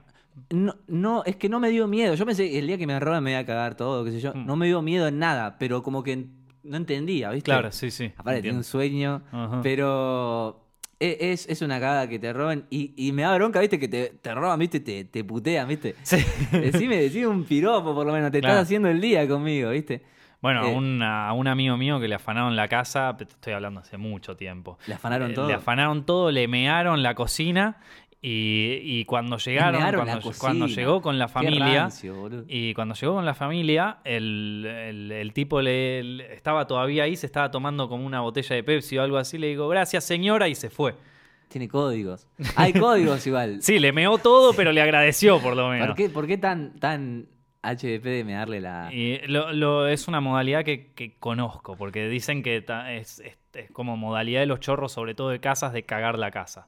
[0.49, 2.13] no, no, es que no me dio miedo.
[2.15, 4.19] Yo pensé que el día que me roban me iba a cagar todo, qué sé
[4.19, 4.33] yo.
[4.33, 4.45] Mm.
[4.47, 6.25] No me dio miedo en nada, pero como que
[6.63, 7.45] no entendía, ¿viste?
[7.51, 8.11] Claro, sí, sí.
[8.17, 9.21] Aparte, tiene un sueño.
[9.31, 9.59] Ajá.
[9.63, 10.65] Pero
[10.99, 12.65] e- es, es una cagada que te roben.
[12.69, 15.95] Y, y me da bronca, viste, que te, te roban, viste, te, te putean, viste.
[16.03, 16.17] Sí.
[16.51, 18.31] Decime, decime un piropo, por lo menos.
[18.31, 18.53] Te Claro.
[18.55, 20.03] estás haciendo el día conmigo, viste.
[20.41, 20.75] Bueno, a, Eh.
[20.75, 24.35] un, a un amigo mío que le afanaron la casa, te estoy hablando hace mucho
[24.35, 24.79] tiempo.
[24.87, 25.47] Le afanaron Eh, todo.
[25.47, 27.77] Le afanaron todo, le mearon la cocina
[28.23, 29.81] y, y cuando llegaron,
[30.37, 35.33] cuando, llegó con la familia, rancio, y cuando llegó con la familia, el, el- el
[35.33, 39.17] tipo le, estaba todavía ahí, se estaba tomando como una botella de Pepsi o algo
[39.17, 40.93] así, le digo, gracias señora, y se fue.
[41.47, 42.27] Tiene códigos.
[42.55, 43.57] Hay códigos igual.
[43.61, 45.87] Sí, le meó todo, pero le agradeció por lo menos.
[45.87, 47.27] ¿Por qué, por qué tan, tan
[47.63, 48.89] HDP de me darle la.
[48.93, 53.37] Y lo, lo- es una modalidad que, que conozco, porque dicen que ta- es, es-
[53.53, 56.67] es como modalidad de los chorros, sobre todo de casas, de cagar la casa.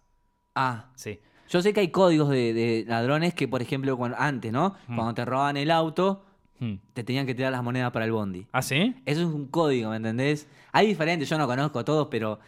[0.56, 1.20] Ah, Sí.
[1.54, 4.76] Yo sé que hay códigos de, de ladrones que, por ejemplo, cuando, antes, ¿no?
[4.88, 4.96] Mm.
[4.96, 6.24] Cuando te robaban el auto,
[6.60, 6.76] Hmm.
[6.94, 8.46] te tenían que tirar las monedas para el bondi.
[8.54, 8.96] ¿Ah, sí?
[9.06, 10.48] Eso es un código, ¿me entendés?
[10.72, 12.40] Hay diferentes, yo no conozco todos, pero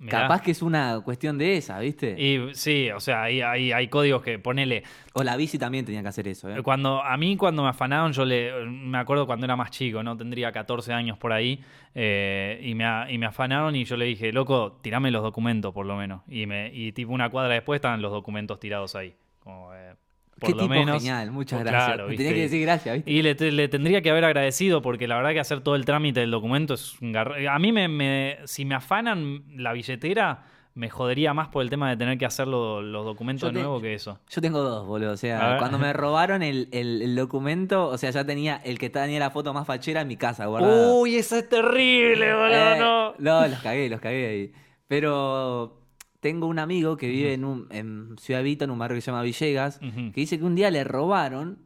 [0.00, 0.22] Mirá.
[0.22, 2.16] capaz que es una cuestión de esa, ¿viste?
[2.18, 4.82] Y sí, o sea, hay, hay, hay códigos que ponele.
[5.12, 6.62] O la bici también tenía que hacer eso, ¿eh?
[6.62, 8.64] Cuando, a mí cuando me afanaron, yo le.
[8.66, 10.16] Me acuerdo cuando era más chico, ¿no?
[10.16, 11.62] Tendría 14 años por ahí.
[11.94, 15.84] eh, y, me, y me afanaron y yo le dije, loco, tirame los documentos por
[15.84, 16.22] lo menos.
[16.28, 19.14] Y, me, y tipo una cuadra después estaban los documentos tirados ahí.
[19.40, 19.94] Como, eh,
[20.40, 20.96] por Qué lo tipo menos.
[20.96, 21.94] genial, muchas Pues gracias.
[21.94, 22.34] claro, Me tenía ¿viste?
[22.34, 23.10] que decir gracias, ¿viste?
[23.12, 25.84] Y le, te- le tendría que haber agradecido porque la verdad que hacer todo el
[25.84, 30.44] trámite del documento es un garro- A mí me, me- si me afanan la billetera
[30.72, 33.54] me jodería más por el tema de tener que hacer lo- los documentos Yo de
[33.54, 34.20] te- nuevo que eso.
[34.30, 35.12] Yo tengo dos, boludo.
[35.12, 38.88] O sea, cuando me robaron el, el- el documento, o sea, ya tenía el que
[38.88, 40.92] tenía la foto más fachera en mi casa guardada.
[40.94, 42.72] Uy, eso es terrible, boludo.
[42.74, 43.14] Eh, no.
[43.18, 44.52] no, los cagué, los cagué ahí.
[44.86, 45.79] Pero
[46.20, 49.10] tengo un amigo que vive en, un, en Ciudad Vita, en un barrio que se
[49.10, 51.58] llama Villegas, que dice que un día le robaron,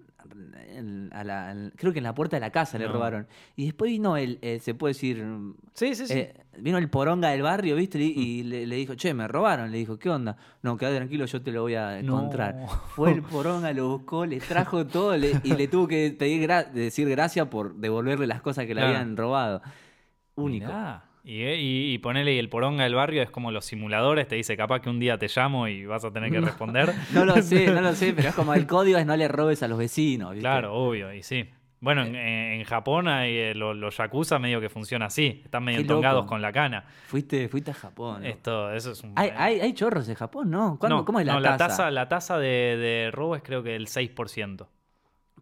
[0.68, 3.26] en- a la- en- creo que en la puerta de la casa le robaron.
[3.56, 5.24] Y después vino el, eh, se puede decir,
[5.74, 6.12] Sí, sí, sí.
[6.14, 8.00] eh, vino el poronga del barrio, ¿viste?
[8.00, 9.70] Y, y le, le dijo, che, me robaron.
[9.70, 10.36] Le dijo, ¿qué onda?
[10.62, 12.16] No, quédate tranquilo, yo te lo voy a No.
[12.18, 12.56] encontrar.
[12.96, 16.68] Fue el poronga, lo buscó, le trajo todo le- y le tuvo que pedir gra-
[16.70, 18.96] decir gracias por devolverle las cosas que le Claro.
[18.96, 19.62] habían robado.
[20.36, 20.66] Único.
[20.66, 21.04] Mirá.
[21.26, 24.36] Y, eh, y, y ponele y el poronga del barrio es como los simuladores, te
[24.36, 26.92] dice capaz que un día te llamo y vas a tener que responder.
[27.14, 29.62] No lo sé, no lo sé, pero es como el código es no le robes
[29.62, 30.30] a los vecinos.
[30.32, 30.42] ¿viste?
[30.42, 31.48] Claro, obvio, y sí.
[31.80, 35.80] Bueno, en, en Japón hay, eh, lo- los yakuza medio que funciona así, están medio
[35.80, 36.84] entongados con la cana.
[37.06, 38.22] Fuiste, fuiste a Japón.
[38.22, 38.28] ¿no?
[38.28, 39.12] Esto, eso es un...
[39.16, 40.78] ¿Hay, eh, hay, hay chorros de Japón, ¿no?
[40.78, 41.90] ¿Cuándo- no, ¿Cómo es la no, tasa?
[41.90, 44.66] La tasa de, de robo es creo que el 6%.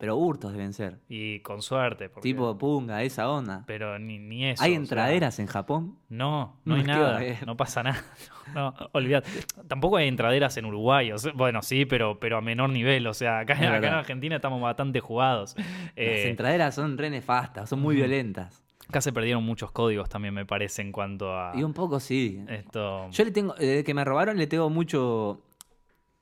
[0.02, 0.98] Pero hurtos deben ser.
[1.08, 2.08] Y con suerte.
[2.08, 3.62] porque- Tipo punga, esa onda.
[3.68, 4.60] Pero ni, ni eso.
[4.64, 5.96] ¿Hay sea, entraderas en Japón?
[6.08, 7.20] no, no No, hay ¿qué va a nada.
[7.46, 8.02] No pasa nada.
[8.52, 9.30] No, olvidate.
[9.68, 11.12] Tampoco hay entraderas en Uruguay.
[11.12, 13.06] o sea, bueno, sí, pero, pero a menor nivel.
[13.06, 13.94] O sea, acá, en.
[14.00, 15.54] Argentina estamos bastante jugados.
[15.56, 18.60] Las Eh, entraderas son re nefastas, son muy violentas.
[18.88, 22.44] acá se perdieron muchos códigos también, me parece, en cuanto a Y un poco sí.
[22.48, 23.08] esto.
[23.10, 25.40] Yo le tengo, desde que me robaron, le tengo mucho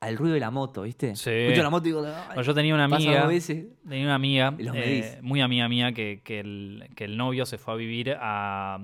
[0.00, 1.14] al ruido de la moto, ¿viste?
[1.14, 1.30] Sí.
[1.30, 3.26] Escucho la moto y digo, "Ay, Bueno, yo tenía una amiga.
[3.26, 3.66] veces.
[3.86, 7.74] Tenía una amiga, eh, muy amiga mía, que, que el, que el novio se fue
[7.74, 8.78] a vivir a,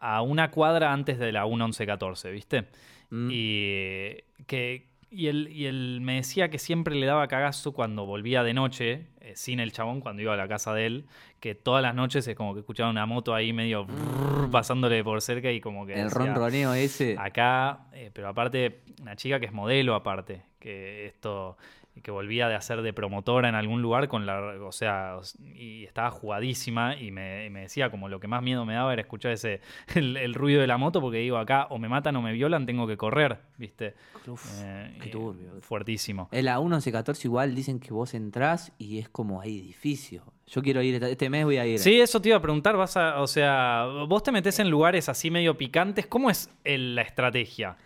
[0.00, 2.64] a una cuadra antes de la 1114, ¿viste?
[3.10, 3.28] Mm.
[3.30, 8.42] Y que y él, y él me decía que siempre le daba cagazo cuando volvía
[8.44, 11.04] de noche eh, sin el chabón cuando iba a la casa de él,
[11.40, 13.86] que todas las noches es como que escuchaba una moto ahí medio
[14.50, 15.94] pasándole por cerca y como que...
[15.94, 17.16] El decía, ronroneo ese.
[17.18, 21.56] Acá, eh, pero aparte, una chica que es modelo aparte, que esto
[22.02, 25.16] que volvía de hacer de promotora en algún lugar con la o sea
[25.54, 28.92] y estaba jugadísima y me, y me decía como lo que más miedo me daba
[28.92, 29.60] era escuchar ese
[29.94, 32.64] el, el ruido de la moto porque digo acá o me matan o me violan
[32.64, 33.94] tengo que correr viste
[34.26, 35.60] Uf, Eh, qué turbio.
[35.60, 40.22] fuertísimo En la 1114 igual dicen que vos entrás y es como hay edificio.
[40.46, 41.78] Yo quiero ir, este mes voy a ir.
[41.78, 45.08] Sí, eso te iba a preguntar, vas a, o sea, vos te metes en lugares
[45.08, 47.76] así medio picantes, ¿cómo es el- la estrategia?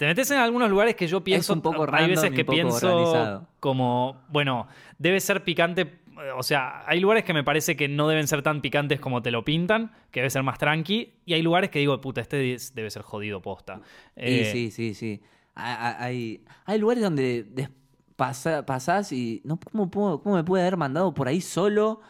[0.00, 3.46] Te metes en algunos lugares que yo pienso, un poco hay veces que pienso organizado.
[3.60, 8.08] como, bueno, debe ser picante, eh, o sea, hay lugares que me parece que no
[8.08, 11.42] deben ser tan picantes como te lo pintan, que debe ser más tranqui, y hay
[11.42, 13.76] lugares que digo, puta, este es- debe ser jodido posta.
[13.76, 13.82] Sí,
[14.16, 15.20] Eh, sí, sí, sí.
[15.54, 17.68] Hay, hay, hay lugares donde
[18.16, 22.00] pasa- pasás y no ¿cómo, puedo- ¿cómo me puede haber mandado por ahí solo?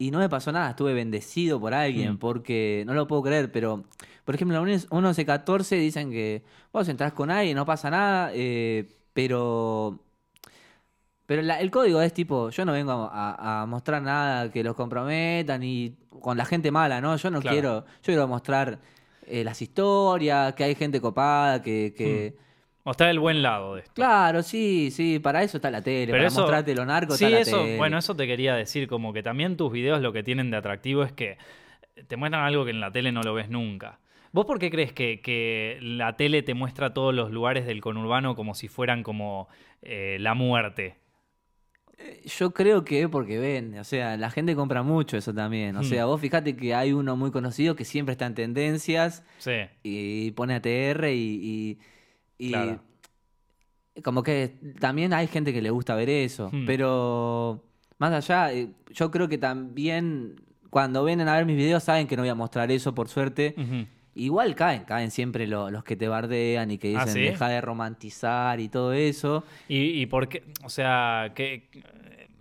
[0.00, 2.18] Y no me pasó nada, estuve bendecido por alguien, Mm.
[2.18, 3.82] porque no lo puedo creer, pero
[4.24, 8.86] por ejemplo, en la 1114 dicen que vos entrás con alguien, no pasa nada, eh,
[9.12, 9.98] pero
[11.26, 15.62] pero la- el código es tipo, yo no vengo a, mostrar nada que los comprometan
[15.62, 17.16] y con la gente mala, ¿no?
[17.16, 17.54] Yo no Claro.
[17.54, 18.78] quiero, yo quiero mostrar
[19.26, 21.92] eh, las historias, que hay gente copada, que...
[21.94, 22.34] que...
[22.88, 23.92] Mostrar el buen lado de esto.
[23.92, 27.26] Claro, sí, sí, para eso está la tele, Pero para eso- mostrarte lo narco Sí,
[27.26, 27.76] está la eso, tele.
[27.76, 31.02] bueno, eso te quería decir, como que también tus videos lo que tienen de atractivo
[31.02, 31.36] es que
[32.06, 33.98] te muestran algo que en la tele no lo ves nunca.
[34.32, 38.34] ¿Vos por qué crees que, que la tele te muestra todos los lugares del conurbano
[38.34, 39.48] como si fueran como
[39.82, 40.96] eh, la muerte?
[42.24, 45.76] Yo creo que porque ven, o sea, la gente compra mucho eso también.
[45.76, 45.84] O Hmm.
[45.84, 50.30] sea, vos fíjate que hay uno muy conocido que siempre está en tendencias Sí, y
[50.30, 51.78] pone ATR y, y,
[52.38, 52.80] y Claro.
[54.04, 56.50] como que también hay gente que le gusta ver eso.
[56.52, 56.64] Hmm.
[56.66, 57.64] Pero
[57.98, 60.36] más allá, eh, yo creo que también
[60.70, 63.54] cuando vienen a ver mis videos saben que no voy a mostrar eso, por suerte.
[64.14, 67.20] Igual caen, caen siempre lo- los que te bardean y que ¿Ah, dicen sí?
[67.20, 69.44] deja de romantizar y todo eso.
[69.68, 70.42] ¿Y, y por qué?
[70.64, 71.68] O sea, que...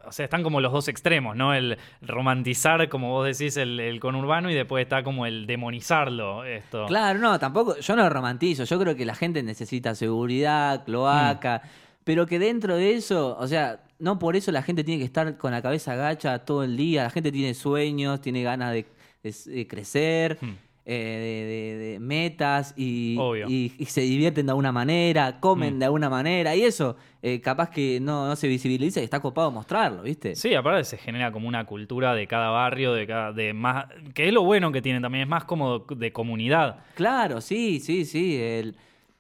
[0.08, 1.54] O sea, están como los dos extremos, ¿no?
[1.54, 6.86] El romantizar, como vos decís, el, el conurbano y después está como el demonizarlo, esto.
[6.88, 11.62] Claro, no, tampoco, yo no lo romantizo, yo creo que la gente necesita seguridad, cloaca,
[11.64, 11.68] Mm.
[12.04, 15.38] pero que dentro de eso, o sea, no por eso la gente tiene que estar
[15.38, 18.86] con la cabeza agacha todo el día, la gente tiene sueños, tiene ganas de,
[19.24, 20.54] de- de crecer, Hmm.
[20.90, 23.18] Eh, de, de- de metas y,
[23.50, 25.80] y- y se divierten de alguna manera, comen Mm.
[25.80, 29.52] de alguna manera y eso, eh, capaz que no, no se visibiliza y está copado
[29.52, 30.34] mostrarlo, ¿viste?
[30.38, 34.28] Sí, aparte se genera como una cultura de cada barrio, de cada, de más, que
[34.30, 36.78] es lo bueno que tienen también, es más como de comunidad.
[36.96, 38.38] Claro, sí, sí, sí.
[38.38, 38.78] El,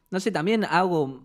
[0.09, 1.21] no sé, también hago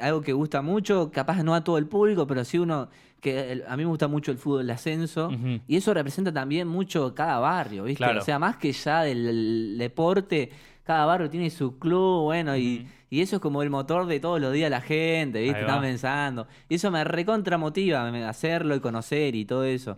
[0.00, 2.88] algo que gusta mucho, capaz no a todo el público, pero sí uno
[3.20, 5.30] que el- a mí me gusta mucho el fútbol de ascenso
[5.68, 7.98] y eso representa también mucho cada barrio, ¿viste?
[7.98, 8.20] Claro.
[8.20, 10.50] O sea, más que ya del deporte,
[10.84, 14.40] cada barrio tiene su club, bueno, y, y eso es como el motor de todos
[14.40, 15.60] los días la gente, ¿viste?
[15.60, 16.46] Están pensando.
[16.68, 19.96] Y eso me recontra motiva me- hacerlo y conocer y todo eso.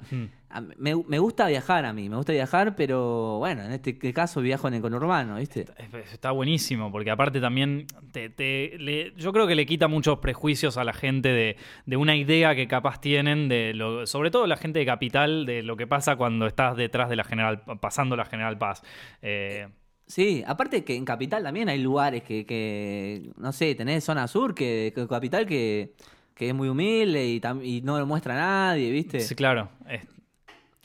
[0.76, 4.68] Me, me gusta viajar a mí, me gusta viajar, pero bueno, en este caso viajo
[4.68, 5.66] en el conurbano, ¿viste?
[5.78, 10.18] Es- Está buenísimo, porque aparte también te, te- le- yo creo que le quita muchos
[10.18, 14.46] prejuicios a la gente de, de una idea que capaz tienen, de lo, sobre todo
[14.46, 18.16] la gente de Capital, de lo que pasa cuando estás detrás de la General, pasando
[18.16, 18.82] la General Paz.
[19.22, 19.68] Eh,
[20.04, 24.54] Sí, aparte que en Capital también hay lugares que, que no sé, tenés zona sur,
[24.54, 25.94] que, que Capital que,
[26.34, 28.36] que es muy humilde y, y no lo muestra a
[28.68, 29.20] nadie, ¿viste?
[29.20, 29.70] sí, claro.
[29.88, 30.06] es-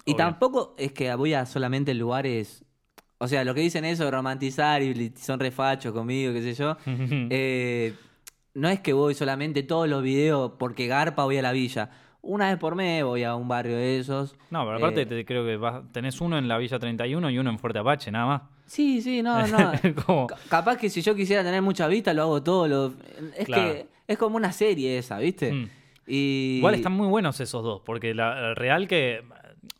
[0.08, 0.17] y obvio.
[0.17, 2.65] tampoco es que voy a solamente lugares,
[3.20, 7.93] o sea, lo que dicen eso romantizar y son refachos conmigo, qué sé yo, eh,
[8.54, 11.89] no es que voy solamente todos los videos porque garpa voy a la villa.
[12.22, 14.36] Una vez por mes voy a un barrio de esos.
[14.50, 17.38] No, pero aparte Eh, te, creo que vas- tenés uno en la Villa 31 y
[17.38, 18.41] uno en Fuerte Apache, nada más.
[18.65, 19.38] Sí, sí, no,
[20.08, 20.28] no.
[20.50, 22.67] Capaz que si yo quisiera tener mucha vista, lo hago todo.
[22.67, 22.93] Lo...
[23.38, 23.63] Es Claro.
[23.74, 25.54] que es como una serie esa, ¿viste?
[25.54, 25.70] Mm.
[26.08, 26.56] Y...
[26.58, 29.24] Igual están muy buenos esos dos, porque la real que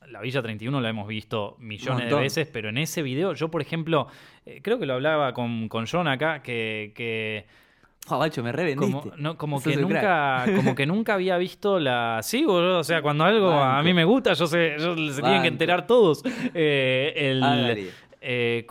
[0.10, 3.62] la Villa 31 la hemos visto millones de veces, pero en ese video, yo por
[3.62, 4.08] ejemplo,
[4.46, 7.46] eh, creo que lo hablaba con, con John acá, que, que
[8.16, 9.00] guacho, me revendiste.
[9.00, 12.20] como, no, como Sos que un nunca, como que nunca había visto la.
[12.24, 12.80] Sí, boludo.
[12.80, 15.86] O sea, cuando algo a mí me gusta, yo sé, yo, se tienen que enterar
[15.86, 16.24] todos.
[16.54, 17.92] Eh, el,
[18.22, 18.66] eh,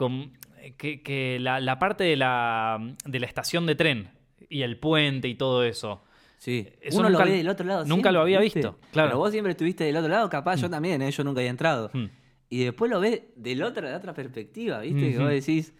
[0.77, 4.11] que la, la parte de la, de la estación de tren
[4.49, 6.03] y el puente y todo eso.
[6.38, 6.68] Sí.
[6.81, 7.81] Eso Uno nunca- lo ve del otro lado.
[7.85, 8.59] nunca siempre, lo había ¿viste?
[8.61, 9.09] visto, claro.
[9.11, 11.11] Pero vos siempre estuviste del otro lado, capaz yo también, ¿eh?
[11.11, 11.90] yo nunca había entrado.
[11.92, 12.07] Hmm.
[12.49, 15.01] Y después lo ves del otro, de otra perspectiva, ¿viste?
[15.11, 15.22] Que Ujú.
[15.25, 15.75] vos decís,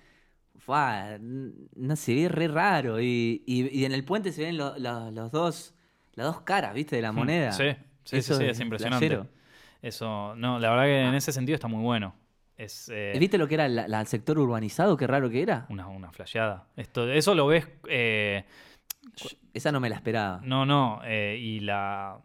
[0.59, 3.01] "Fua, no se ve re raro.
[3.01, 5.75] Y, y- y en el puente se ven lo- lo- los dos,
[6.15, 6.97] las dos caras, ¿viste?
[6.97, 7.53] De la moneda.
[7.53, 7.65] Sí.
[8.05, 9.21] Sí, Eso sí, sí, es es impresionante.
[9.83, 12.15] Eso, no, la verdad que en ese sentido está muy bueno.
[12.57, 14.97] Es eh, ¿Viste lo que era el sector urbanizado?
[14.97, 15.67] Qué raro que era.
[15.69, 16.67] una, una flasheada.
[16.77, 17.67] Esto, eso lo ves.
[17.89, 18.45] eh,
[19.55, 20.41] Esa no me la esperaba.
[20.45, 21.01] no, no.
[21.05, 22.19] eh, y la.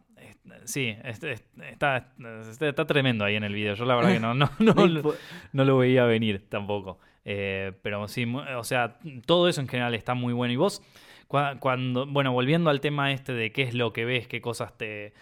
[0.66, 2.14] Sí, es- es- está,
[2.62, 3.74] está, tremendo ahí en el video.
[3.76, 5.16] Yo la verdad que no, no, no, No lo- impo-
[5.54, 7.00] no lo veía venir tampoco.
[7.26, 10.52] Eh, pero sí, o sea, todo eso en general está muy bueno.
[10.54, 10.82] Y vos,
[11.28, 14.78] cua- cuando, bueno, volviendo al tema este de qué es lo que ves, qué cosas
[14.78, 15.14] te,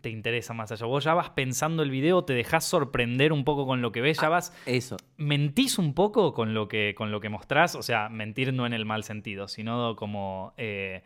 [0.00, 3.66] te interesa más allá, vos ya vas pensando el video, te dejás sorprender un poco
[3.66, 4.96] con lo que ves, ya vas, Eso.
[5.16, 8.72] mentís un poco con lo que, con lo que mostrás, o sea, mentir no en
[8.72, 10.54] el mal sentido, sino como...
[10.56, 11.02] eh,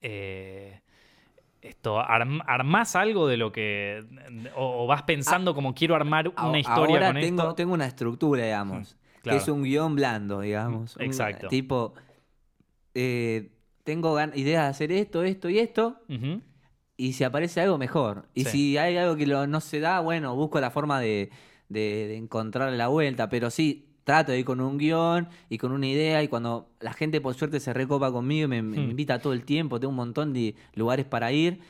[0.00, 0.80] eh,
[1.60, 4.04] esto, arm- ¿armás algo de lo que...
[4.54, 7.54] o, o vas pensando como quiero armar A- una historia Ahora con tengo, esto?
[7.56, 8.96] tengo una estructura, digamos.
[9.22, 9.38] claro.
[9.38, 10.96] Que es un guion blando, digamos.
[10.96, 11.48] Un- Exacto.
[11.48, 11.94] tipo,
[12.94, 13.50] eh,
[13.84, 16.00] tengo ideas de hacer esto, esto y esto.
[16.98, 18.26] Y si aparece algo, mejor.
[18.34, 18.50] Y Sí.
[18.50, 21.30] si hay algo que lo- no se da, bueno, busco la forma de,
[21.70, 23.28] de, de encontrar la vuelta.
[23.30, 26.22] Pero sí, trato de ir con un guion y con una idea.
[26.24, 28.90] Y cuando la gente, por suerte, se recopa conmigo y me, me Hmm.
[28.90, 31.60] invita todo el tiempo, tengo un montón de lugares para ir.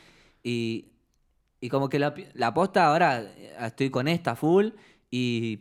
[0.43, 0.87] Y,
[1.61, 4.69] y como que la, la posta ahora eh, estoy con esta full
[5.11, 5.61] y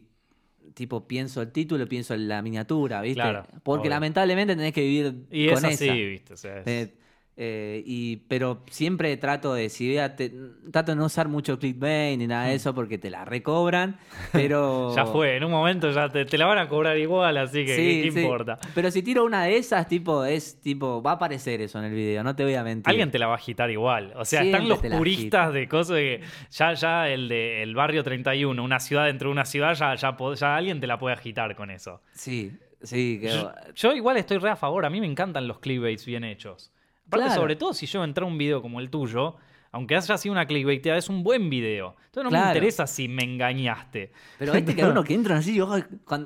[0.75, 3.15] tipo pienso el título, pienso en la miniatura, ¿viste?
[3.15, 3.89] Claro, Porque obvio.
[3.89, 5.93] lamentablemente tenés que vivir Y con es así, esa.
[5.93, 6.33] ¿viste?
[6.33, 6.93] O sea, es- Eh,
[7.39, 10.33] eh, y, pero siempre trato de, si te-
[10.71, 13.99] trato de no usar mucho clickbait ni nada de eso porque te la recobran,
[14.31, 14.91] pero...
[14.95, 17.75] Ya fue, en un momento ya te, te la van a cobrar igual, así que
[17.75, 18.19] Sí, ¿qué, qué sí.
[18.21, 18.57] importa?
[18.73, 21.93] Pero si tiro una de esas, tipo, es tipo, va a aparecer eso en el
[21.93, 22.89] video, no te voy a mentir.
[22.89, 24.13] Alguien te la va a agitar igual.
[24.15, 28.63] O sea, están los puristas de cosas que ya, ya el de el barrio 31,
[28.63, 32.01] una ciudad dentro de una ciudad, ya, ya alguien te la puede agitar con eso.
[32.13, 33.27] Sí, sí, que...
[33.29, 36.71] Yo, yo igual estoy re a favor, a mí me encantan los clickbaits bien hechos.
[37.07, 37.41] Aparte, Claro.
[37.41, 39.35] sobre todo si yo entro a un video como el tuyo,
[39.77, 41.95] aunque haya sido una clickbaiteada, es un buen video.
[42.07, 44.11] Entonces no me interesa si me engañaste.
[44.39, 45.75] Pero viste que hay unos que entran así, ojo,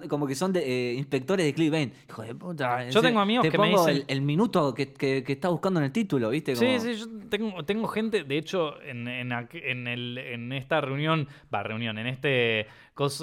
[0.09, 1.93] como que son de, eh, inspectores de clickbait.
[2.09, 2.89] Hijo de puta.
[2.89, 5.79] Yo tengo amigos te que me dicen- el, el minuto que, que, que está buscando
[5.81, 6.55] en el título, ¿viste?
[6.55, 10.53] Sí, Como- sí, yo tengo, tengo gente, de hecho, en, en, aqu- en el, en
[10.53, 12.67] esta reunión, va, reunión, en este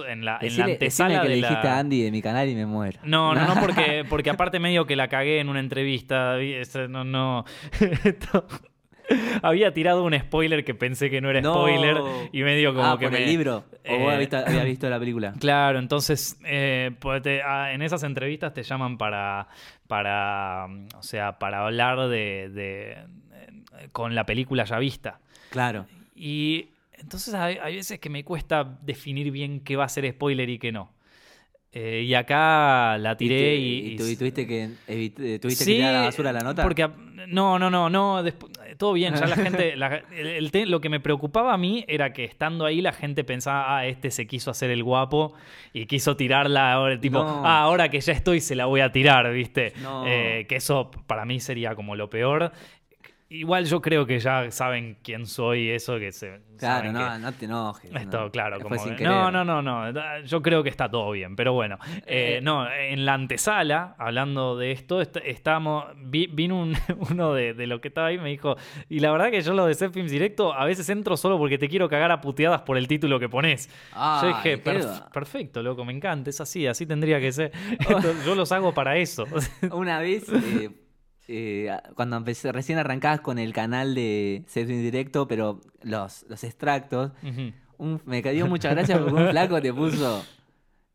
[0.08, 1.48] en la, en la Decile- antesala que de le la...
[1.48, 2.98] dijiste a Andy de mi canal y me muero.
[3.04, 6.36] No, no, no, porque, porque aparte medio que la cagué en una entrevista.
[6.88, 7.44] No, no.
[9.42, 11.54] Había tirado un spoiler que pensé que no era No.
[11.54, 11.96] spoiler
[12.32, 13.24] y medio como ah, que por me...
[13.24, 13.58] el libro.
[13.58, 15.34] O eh, vos habías visto, visto la película.
[15.40, 19.48] Claro, entonces eh, pues te- ah, en esas entrevistas te llaman para,
[19.86, 20.66] para,
[20.96, 25.20] o sea, para hablar de, de- eh, con la película ya vista.
[25.50, 25.86] Claro.
[26.14, 30.48] Y entonces hay, hay veces que me cuesta definir bien qué va a ser spoiler
[30.50, 30.92] y qué no.
[31.70, 35.72] Eh, y acá la tiré y, y, y- tu- y tuviste que eh, tuviste Sí,
[35.72, 36.62] que tirar a la basura la nota.
[36.62, 36.88] Porque,
[37.28, 38.22] no, no, no, no.
[38.24, 39.76] despu- todo bien, ya la gente.
[39.76, 42.92] la- el- el te- lo que me preocupaba a mí era que estando ahí la
[42.92, 45.34] gente pensaba, ah, este se quiso hacer el guapo
[45.74, 47.46] y quiso tirarla ahora, tipo, No.
[47.46, 49.74] ah, ahora que ya estoy se la voy a tirar, ¿viste?
[49.82, 50.06] No.
[50.06, 52.50] Eh, que eso para mí sería como lo peor.
[53.30, 56.40] Igual yo creo que ya saben quién soy, eso que se.
[56.58, 57.94] Claro, no, que- no te enojes.
[57.94, 58.30] esto, no.
[58.30, 58.74] claro, como.
[59.04, 60.20] No, no, no, no.
[60.24, 61.76] Yo creo que está todo bien, pero bueno.
[62.06, 65.84] Eh, no, en la antesala, hablando de esto, est- estábamos.
[65.98, 66.74] vi- vino un-
[67.10, 68.56] uno de, de lo que estaba ahí y me dijo.
[68.88, 71.58] Y la verdad que yo lo de Set Films Directo a veces entro solo porque
[71.58, 73.68] te quiero cagar a puteadas por el título que pones.
[73.92, 74.58] Ay, yo dije,
[75.12, 77.52] perfecto, loco, me encanta, es así, así tendría que ser.
[78.24, 79.26] Yo los hago para eso.
[79.70, 80.70] Una vez, eh,
[81.28, 87.12] eh, cuando empecé, recién arrancabas con el canal de Sexo Indirecto, pero los, los extractos,
[87.78, 90.24] un- me dio mucha gracia porque un flaco te puso,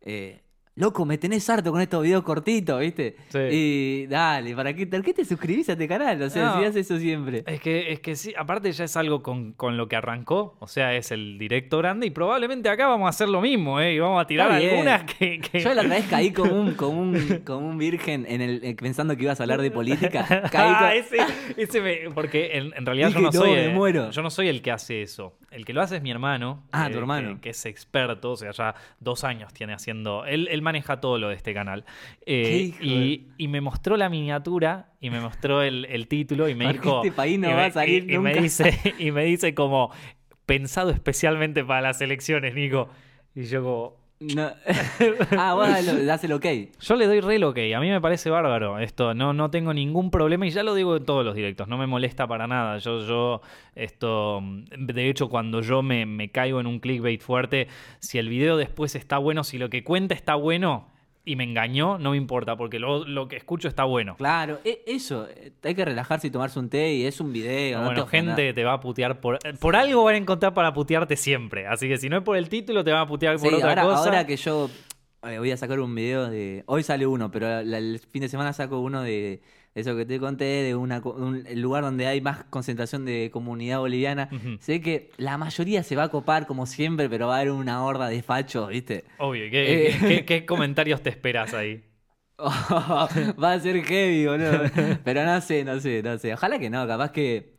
[0.02, 0.42] eh,
[0.76, 3.16] loco, me tenés harto con estos videos cortitos, ¿viste?
[3.30, 3.38] Sí.
[3.52, 6.22] Y dale, ¿para qué, ¿por qué te suscribís a este canal?
[6.22, 6.60] O sea, No.
[6.60, 7.44] si haces eso siempre.
[7.46, 10.68] Es que, es que sí, aparte ya es algo con, con lo que arrancó, o
[10.68, 13.94] sea, es el directo grande y probablemente acá vamos a hacer lo mismo, ¿eh?
[13.94, 15.40] Y vamos a tirar algunas que...
[15.40, 18.64] que- Yo la otra vez caí como un, como un, como un virgen en el,
[18.64, 20.26] eh, pensando que ibas a hablar de política.
[20.52, 21.18] Caí Ah, ese,
[21.56, 24.10] ese me- porque en, en realidad yo no soy no, me muero.
[24.10, 25.38] yo no soy el que hace eso.
[25.52, 26.64] El que lo hace es mi hermano.
[26.72, 27.36] Ah, eh, tu hermano.
[27.36, 30.26] Que, que es experto, o sea, ya dos años tiene haciendo.
[30.26, 31.86] Él, él maneja todo lo de este canal.
[32.26, 36.66] Eh, y, y me mostró la miniatura y me mostró el, el título y me
[36.74, 37.02] Porque dijo.
[37.04, 38.42] este país no y va a salir y- y me nunca.
[38.42, 39.92] dice Y me dice como
[40.48, 42.90] pensado especialmente para las elecciones, Nico.
[43.36, 44.03] Y yo como.
[44.36, 44.52] No.
[45.38, 46.46] ah, vos das el- das el ok.
[46.80, 49.74] Yo le doy re el ok, a mí me parece bárbaro esto, no, no tengo
[49.74, 52.78] ningún problema y ya lo digo en todos los directos, no me molesta para nada.
[52.78, 53.42] Yo, yo,
[53.76, 54.42] esto,
[54.78, 57.68] de hecho, cuando yo me, me caigo en un clickbait fuerte,
[58.00, 60.88] si el video después está bueno, si lo que cuenta está bueno,
[61.26, 64.16] y me engañó, no me importa, porque lo, lo que escucho está bueno.
[64.18, 67.80] Claro, e- eso, eh, hay que relajarse y tomarse un té y es un video.
[67.80, 69.40] no te bueno, gente te va a putear por...
[69.60, 71.66] Por algo van a encontrar para putearte siempre.
[71.68, 73.70] Así que si no es por el título, te van a putear por Sí, otra
[73.70, 74.04] ahora, cosa.
[74.04, 74.70] ahora que yo
[75.24, 76.64] eh, voy a sacar un video de.
[76.66, 79.42] Hoy sale uno, pero el fin de semana saco uno de
[79.76, 84.30] eso que te conté, de una, un lugar donde hay más concentración de comunidad boliviana.
[84.60, 87.84] Sé que la mayoría se va a copar como siempre, pero va a haber una
[87.84, 89.04] horda de fachos, ¿viste?
[89.18, 89.98] Obvio, ¿qué, Eh.
[90.00, 91.84] qué- qué- qué comentarios te esperas ahí?
[92.40, 94.62] va a ser heavy, boludo.
[95.04, 96.34] Pero no sé, no sé, no sé.
[96.34, 97.54] Ojalá que no, capaz que.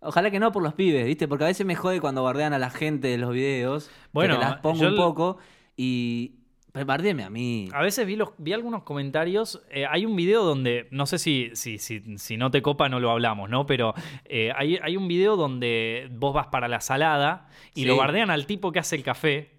[0.00, 1.28] Ojalá que no por los pibes, ¿viste?
[1.28, 3.90] Porque a veces me jode cuando bardean a la gente de los videos.
[4.12, 5.38] Bueno, Bueno, las pongo yo un poco
[5.76, 6.36] y.
[6.74, 7.68] Bardéme a mí.
[7.74, 9.62] A veces vi, los, vi algunos comentarios.
[9.70, 12.98] eh, hay un video donde, no sé si, si, si, si no te copa, no
[12.98, 13.66] lo hablamos, ¿no?
[13.66, 13.92] Pero
[14.24, 17.84] eh, hay, hay un video donde vos vas para la salada y Sí.
[17.86, 19.50] lo bardean al tipo que hace el café.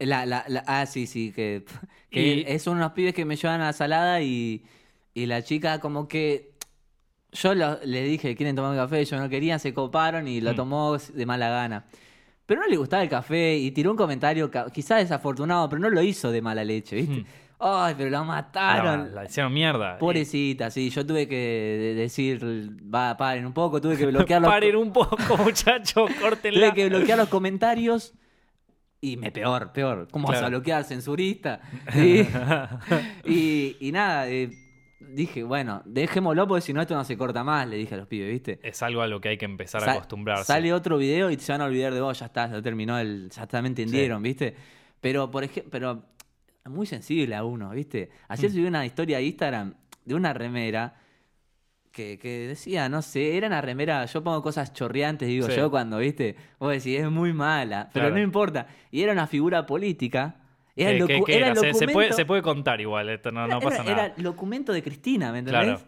[0.00, 1.64] La, la, la- ah, sí, sí, que,
[2.10, 4.64] que Y- es son unos pibes que me llevan a la salada y,
[5.14, 6.50] y la chica como que
[7.32, 9.00] yo lo- le dije, ¿quieren tomar un café?
[9.00, 10.56] Ellos no querían, se coparon y lo Mm.
[10.56, 11.86] tomó de mala gana.
[12.46, 16.00] Pero no le gustaba el café y tiró un comentario quizás desafortunado, pero no lo
[16.02, 17.20] hizo de mala leche, ¿viste?
[17.22, 17.24] Mm.
[17.58, 19.14] Ay, pero la La, mataron.
[19.14, 19.98] la hicieron mierda.
[19.98, 22.38] Pobrecita, sí, yo tuve que de- decir,
[22.94, 26.60] va, paren un poco, tuve que bloquear los, Paren un poco, muchachos, córtenla.
[26.70, 28.12] Tuve que bloquear los comentarios
[29.00, 30.06] y me peor, peor.
[30.10, 30.46] ¿Cómo vas Claro.
[30.46, 31.60] a bloquear, censurista?
[31.94, 32.26] Y,
[33.24, 34.50] y, y nada, eh,
[35.08, 38.06] dije, bueno, dejémoslo porque si no esto no se corta más, le dije a los
[38.06, 38.58] pibes, ¿viste?
[38.62, 40.44] Es algo a lo que hay que empezar a acostumbrarse.
[40.44, 43.30] Sale otro video y se van a olvidar de vos, ya está, ya terminó el,
[43.30, 44.54] ya está, me entendieron, ¿viste?
[45.00, 46.02] Pero, por ejemplo, pero
[46.70, 48.10] muy sensible a uno, ¿viste?
[48.28, 48.54] Ayer Mm.
[48.54, 50.94] subí una historia a Instagram de una remera
[51.92, 55.56] que, que decía, no sé, era una remera, yo pongo cosas chorreantes, digo Sí.
[55.56, 56.36] yo cuando, ¿viste?
[56.58, 58.16] Vos decís, es muy mala, pero Claro.
[58.16, 58.66] no importa.
[58.90, 60.42] Y era una figura política.
[60.76, 61.56] Era, ¿Qué- qué- qué era era?
[61.56, 64.14] Se, se puede, se puede contar igual, esto no, no era- pasa era nada.
[64.16, 65.64] el documento de Cristina, ¿me entendés?
[65.64, 65.80] Claro.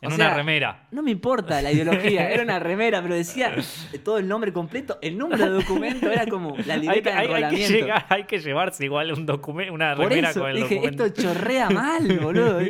[0.00, 0.88] En O una sea, remera.
[0.90, 3.54] No me importa la ideología, era una remera, pero decía
[4.02, 7.22] todo el nombre completo, el número de documento era como la Hay libreta que, de
[7.22, 7.74] hay- hay que enrolamiento.
[7.78, 11.04] llegar- hay que llevarse igual un documento, una Por remera eso con el dije, documento.
[11.04, 12.60] esto chorrea mal, boludo.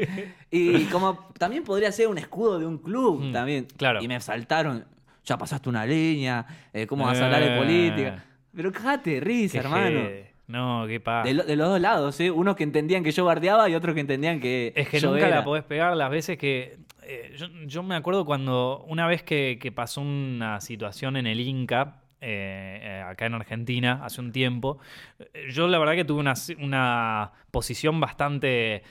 [0.50, 3.66] Y como también podría ser un escudo de un club Mm, también.
[3.78, 4.02] claro.
[4.02, 4.84] Y me saltaron,
[5.24, 6.44] ya pasaste una línea,
[6.74, 7.58] eh, ¿cómo vas a hablar de Eh.
[7.58, 8.24] política?
[8.54, 9.86] Pero cállate risa, hermano.
[10.00, 10.32] jede.
[10.47, 11.26] No, qué pasa.
[11.28, 12.30] De, lo- de los dos lados, ¿eh?
[12.30, 15.26] Unos que entendían que yo bardeaba y otros que entendían que Es que yo nunca
[15.28, 15.36] era.
[15.36, 16.78] la podés pegar las veces que.
[17.05, 21.40] eh, yo, yo me acuerdo cuando una vez que, que pasó una situación en el
[21.40, 24.78] Inca, eh, eh, acá en Argentina, hace un tiempo,
[25.18, 28.82] eh, yo la verdad que tuve una, una posición bastante,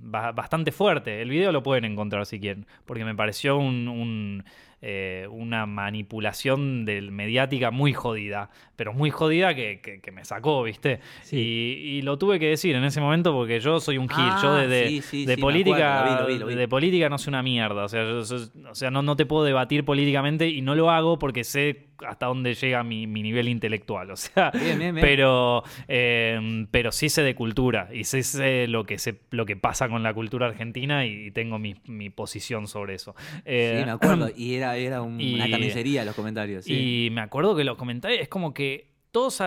[0.00, 1.22] ba- bastante fuerte.
[1.22, 4.44] El video lo pueden encontrar si quieren, porque me pareció un- un,
[4.82, 10.62] eh, una manipulación del mediática muy jodida, pero muy jodida que, que- que me sacó,
[10.62, 11.00] ¿viste?
[11.22, 11.36] Sí.
[11.36, 14.34] Y, y lo tuve que decir en ese momento porque yo soy un gil.
[14.40, 16.54] yo Ah, de, de- sí, sí, sí, política, acuerdo, lo vi, lo vi, lo vi.
[16.54, 17.84] de política no sé una mierda.
[17.84, 20.90] O sea, yo- yo- o sea no, no te puedo debatir políticamente y no lo
[20.90, 24.10] hago porque sé hasta dónde llega mi, mi nivel intelectual.
[24.10, 25.06] O sea, Bien, bien, bien.
[25.06, 29.56] pero, eh, pero sí sé de cultura y sé, sé lo que sé, lo que
[29.56, 33.14] pasa con la cultura argentina y tengo mi, mi posición sobre eso.
[33.44, 34.28] Eh, Sí, me acuerdo.
[34.40, 36.64] Y era, era un- y- una carnicería los comentarios.
[36.64, 37.06] sí.
[37.06, 39.42] y me acuerdo que los comentarios es como que todos,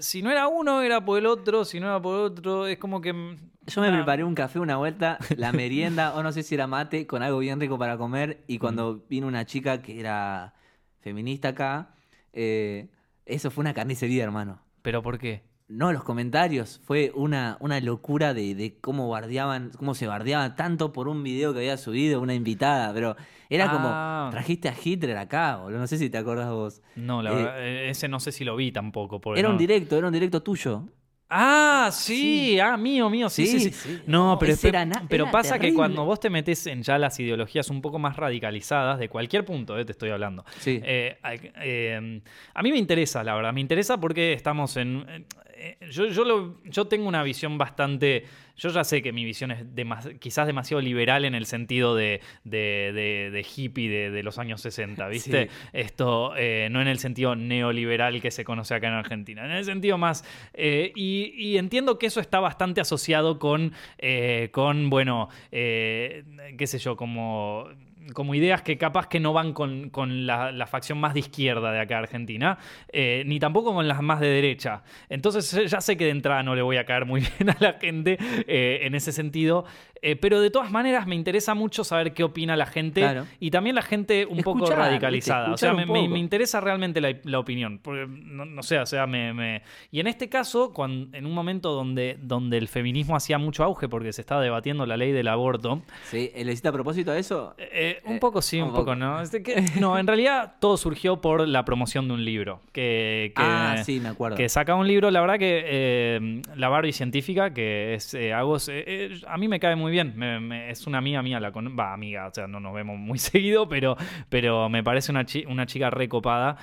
[0.00, 2.78] si no era uno, era por el otro, si no era por el otro, es
[2.78, 3.12] como que...
[3.12, 6.56] mm, Yo me ah, preparé un café una vuelta, la merienda, o no sé si
[6.56, 8.42] era mate, con algo bien rico para comer.
[8.48, 10.54] Y cuando vino una chica que era
[11.00, 11.94] feminista acá,
[12.32, 12.88] eh,
[13.24, 14.60] eso fue una carnicería, hermano.
[14.82, 15.42] ¿Pero por qué?
[15.66, 20.92] No, los comentarios, fue una, una locura de, de cómo bardeaban, cómo se bardeaban tanto
[20.92, 23.16] por un video que había subido una invitada, pero
[23.48, 23.72] era Ah.
[23.72, 26.82] como, trajiste a Hitler acá, boludo, no sé si te acordás vos.
[26.96, 29.20] No, la Eh, verdad, eh, ese no sé si lo vi tampoco.
[29.34, 30.84] Era un directo, era un directo tuyo.
[31.30, 34.02] Ah, sí, ah, mío, mío, sí, sí, Sí.
[34.06, 37.70] No, pero, era pero era pasa que cuando vos te metes en ya las ideologías
[37.70, 40.44] un poco más radicalizadas, de cualquier punto, eh, te estoy hablando.
[40.58, 40.78] Sí.
[40.84, 41.16] eh,
[41.62, 42.20] eh,
[42.52, 45.24] a mí me interesa, la verdad, me interesa porque estamos en...
[45.64, 48.24] eh, yo, yo, lo- yo tengo una visión bastante...
[48.56, 52.20] Yo ya sé que mi visión es demas- quizás demasiado liberal en el sentido de,
[52.44, 55.48] de, de- de hippie de, de los años 60, ¿viste?
[55.48, 55.68] Sí.
[55.72, 59.64] Esto eh, no en el sentido neoliberal que se conoce acá en Argentina, en el
[59.64, 60.24] sentido más...
[60.52, 66.78] eh, y, y entiendo que eso está bastante asociado con, eh, con bueno, qué sé
[66.78, 67.68] yo, como
[68.12, 71.72] como ideas que capaz que no van con, con la, la facción más de izquierda
[71.72, 72.58] de acá Argentina,
[72.92, 74.82] eh, ni tampoco con las más de derecha.
[75.08, 77.74] Entonces ya sé que de entrada no le voy a caer muy bien a la
[77.74, 79.64] gente eh, en ese sentido,
[80.02, 83.26] eh, pero de todas maneras me interesa mucho saber qué opina la gente Claro.
[83.40, 85.52] y también la gente un poco radicalizada.
[85.52, 87.78] O sea, me, me- interesa realmente la, la opinión.
[87.82, 91.32] Porque, no, no sé, o sea, me, me- Y en este caso, cuando, en un
[91.32, 95.28] momento donde, donde el feminismo hacía mucho auge porque se estaba debatiendo la ley del
[95.28, 97.54] aborto, Sí, ¿le hiciste a propósito de eso?
[97.98, 98.96] Eh, un poco sí, un, un poco, poco.
[98.96, 99.20] no.
[99.20, 102.60] Este que- no, en realidad todo surgió por la promoción de un libro.
[102.72, 104.36] Que, que, ah, sí, me acuerdo.
[104.36, 108.68] que saca un libro, la verdad que eh, La Barbie Científica, que es eh, Agos,
[108.68, 110.12] eh, eh, a mí me cae muy bien.
[110.16, 112.98] Me- me- es una amiga mía, la con- va, amiga, o sea, no nos vemos
[112.98, 113.96] muy seguido, pero,
[114.28, 116.56] pero me parece una, chi- una chica recopada,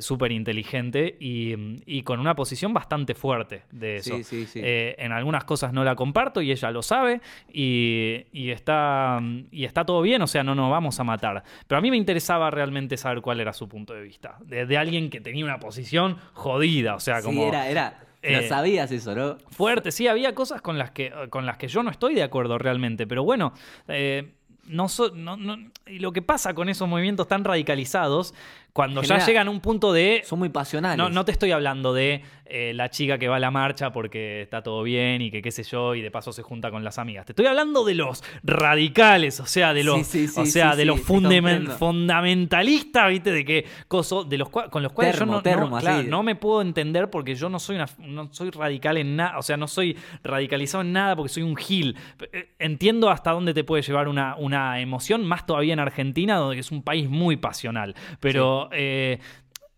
[0.00, 1.54] súper inteligente y,
[1.86, 4.16] y con una posición bastante fuerte de eso.
[4.18, 4.60] Sí, sí, sí.
[4.62, 7.20] En algunas cosas no la comparto y ella lo sabe
[7.52, 11.42] y, y está, y está todo bien, o sea, no nos vamos a matar.
[11.66, 14.36] Pero a mí me interesaba realmente saber cuál era su punto de vista.
[14.44, 18.00] De, de alguien que tenía una posición jodida, o sea, sí, como era, era.
[18.22, 19.38] eh, Lo sabías eso, ¿no?
[19.50, 19.90] fuerte.
[19.90, 23.06] Sí, había cosas con las que, con las que yo no estoy de acuerdo realmente,
[23.06, 23.52] pero bueno,
[23.88, 24.32] eh,
[24.66, 28.34] no, so- no, no- y lo que pasa con esos movimientos tan radicalizados,
[28.74, 30.98] cuando ya llegan a un punto de Son muy pasionales.
[30.98, 34.42] no, no te estoy hablando de eh, la chica que va a la marcha porque
[34.42, 36.98] está todo bien y que qué sé yo, y de paso se junta con las
[36.98, 37.24] amigas.
[37.24, 40.76] Te estoy hablando de los radicales, o sea, de los, Sí, sí, sí, o sea,
[40.76, 43.30] de los fundamentalistas, ¿viste?
[43.30, 45.86] De que coso, de los con los cuales Termo, yo no, termo, no, así.
[45.86, 49.38] claro, no me puedo entender porque yo no soy una, no soy radical en nada,
[49.38, 51.96] o sea, no soy radicalizado en nada porque soy un gil.
[52.32, 56.58] Eh, Entiendo hasta dónde te puede llevar una, una emoción, más todavía en Argentina, donde
[56.58, 57.94] es un país muy pasional.
[58.20, 59.18] Pero eh,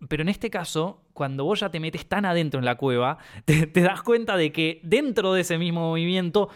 [0.09, 3.67] pero en este caso, cuando vos ya te metes tan adentro en la cueva, te,
[3.67, 6.49] te das cuenta de que dentro de ese mismo movimiento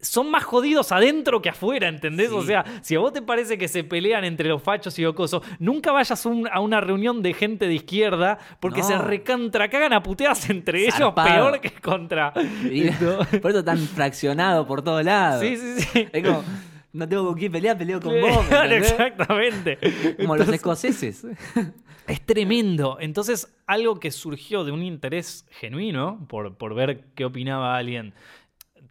[0.00, 2.28] son más jodidos adentro que afuera, ¿entendés?
[2.28, 2.34] Sí.
[2.34, 5.42] O sea, si a vos te parece que se pelean entre los fachos y ocosos,
[5.58, 8.86] nunca vayas un- a una reunión de gente de izquierda porque No.
[8.86, 12.34] se recontra cagan a puteadas entre ellos peor que contra.
[12.70, 12.90] Y-
[13.40, 15.40] por eso tan fraccionado por todos lados.
[15.40, 16.08] Sí, sí, sí.
[16.12, 16.44] Es como,
[16.94, 18.46] no tengo con quién pelear, peleo con vos.
[18.70, 19.78] exactamente.
[20.16, 21.26] Como los escoceses.
[22.06, 22.98] Es tremendo.
[23.00, 28.12] Entonces, algo que surgió de un interés genuino por, por ver qué opinaba alguien.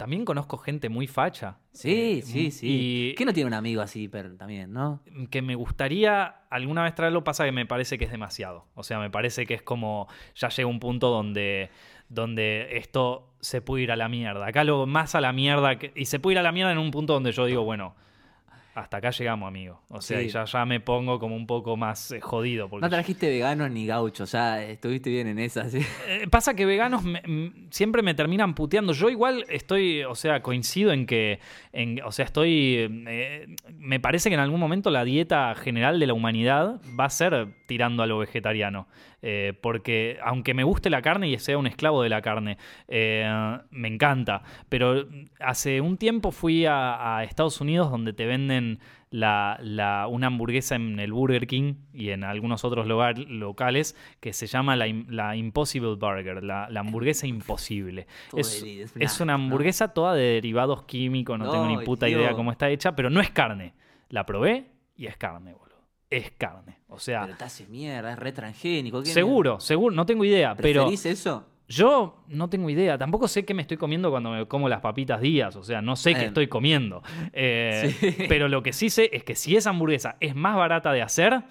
[0.03, 1.59] También conozco gente muy facha.
[1.71, 2.67] Sí, eh, sí, sí.
[2.67, 4.99] Y ¿Quién no tiene un amigo así pero también, no?
[5.31, 8.65] que me gustaría alguna vez traerlo, pasa que me parece que es demasiado.
[8.75, 10.09] O sea, me parece que es como.
[10.35, 11.69] Ya llega un punto donde,
[12.09, 14.45] donde esto se puede ir a la mierda.
[14.45, 15.79] Acá lo más a la mierda.
[15.79, 17.95] que- y se puede ir a la mierda en un punto donde yo digo, bueno.
[18.75, 19.81] Hasta acá llegamos, amigo.
[19.89, 20.29] O sea, Sí.
[20.29, 22.69] ya, ya me pongo como un poco más eh, jodido.
[22.69, 25.79] Porque No trajiste veganos ni gauchos, ya estuviste bien en esa, sí.
[26.07, 28.93] Eh, pasa que veganos me- m- siempre me terminan puteando.
[28.93, 31.39] Yo igual estoy, o sea, coincido en que,
[31.71, 33.45] en- o sea, estoy, eh,
[33.77, 37.49] me parece que en algún momento la dieta general de la humanidad va a ser
[37.67, 38.87] tirando a lo vegetariano.
[39.61, 42.57] Porque aunque me guste la carne y sea un esclavo de la carne,
[42.89, 44.43] me encanta.
[44.67, 45.05] Pero
[45.39, 48.62] hace un tiempo fui a, a Estados Unidos donde te venden
[49.09, 54.33] la, la- una hamburguesa en el Burger King y en algunos otros lugar- locales que
[54.33, 58.07] se llama la, im- la Impossible Burger, la, hamburguesa imposible.
[58.35, 62.69] Es, es una- hamburguesa toda de derivados químicos, no, tengo ni puta idea cómo está
[62.69, 63.73] hecha, pero no es carne.
[64.09, 65.63] La probé y es carne, boludo.
[66.09, 66.77] Es carne.
[66.87, 69.01] O sea, Pero te mierda, es re transgénico.
[69.01, 70.61] ¿qué seguro, seguro, no tengo idea, mierda?
[70.61, 70.81] pero...
[70.83, 71.47] ¿Preferís eso?
[71.67, 75.21] Yo no tengo idea, tampoco sé qué me estoy comiendo cuando me como las papitas
[75.21, 77.01] días, o sea, no sé qué estoy comiendo.
[77.31, 78.15] Eh, Sí.
[78.29, 81.41] Pero lo que sí sé es que si esa hamburguesa es más barata de hacer,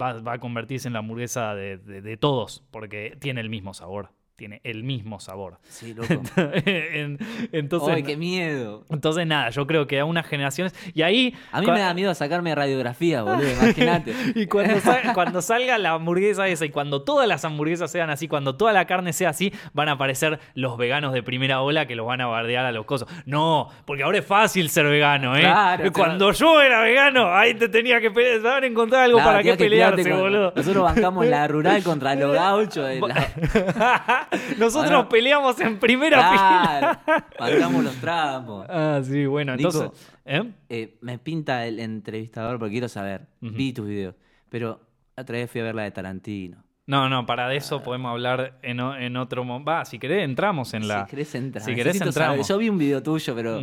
[0.00, 3.74] va, va a convertirse en la hamburguesa de, de- de todos, porque tiene el mismo
[3.74, 5.58] sabor, tiene el mismo sabor.
[5.68, 6.08] Sí, loco.
[6.64, 7.18] En-
[7.52, 8.84] Entonces, ¡Ay, qué miedo!
[8.90, 10.74] entonces, nada, yo creo que a unas generaciones...
[10.94, 11.34] Y ahí...
[11.52, 14.14] A mí me da miedo sacarme radiografía, boludo, imagínate.
[14.34, 18.26] Y cuando, sal- cuando salga la hamburguesa esa y cuando todas las hamburguesas sean así,
[18.28, 21.94] cuando toda la carne sea así, van a aparecer los veganos de primera ola que
[21.94, 23.08] los van a bardear a los cosos.
[23.26, 25.40] No, porque ahora es fácil ser vegano, ¿eh?
[25.42, 29.18] Claro, cuando yo era vegano, ahí te tenía que pelear, te van a encontrar algo
[29.18, 30.52] Claro, para qué que pelearse, boludo.
[30.56, 32.86] Nosotros bancamos la rural contra los gauchos.
[32.88, 34.21] de la-
[34.58, 37.00] Nosotros Ahora- peleamos en primera fila.
[37.06, 38.66] Claro, bancamos los tramos.
[38.68, 39.68] Ah, sí, bueno, Nico.
[39.70, 40.10] entonces...
[40.24, 40.50] ¿eh?
[40.68, 43.26] Eh, me pinta el entrevistador porque quiero saber.
[43.40, 44.14] Vi tus videos.
[44.48, 44.80] Pero
[45.16, 46.62] otra vez fui a ver la de Tarantino.
[46.84, 49.70] No, no, para de eso podemos hablar en, o- en otro momento.
[49.70, 51.04] Va, si querés, entramos en la...
[51.04, 51.64] Si querés entrar.
[51.64, 52.48] si querés, entramos.
[52.48, 53.62] Yo vi un video tuyo, pero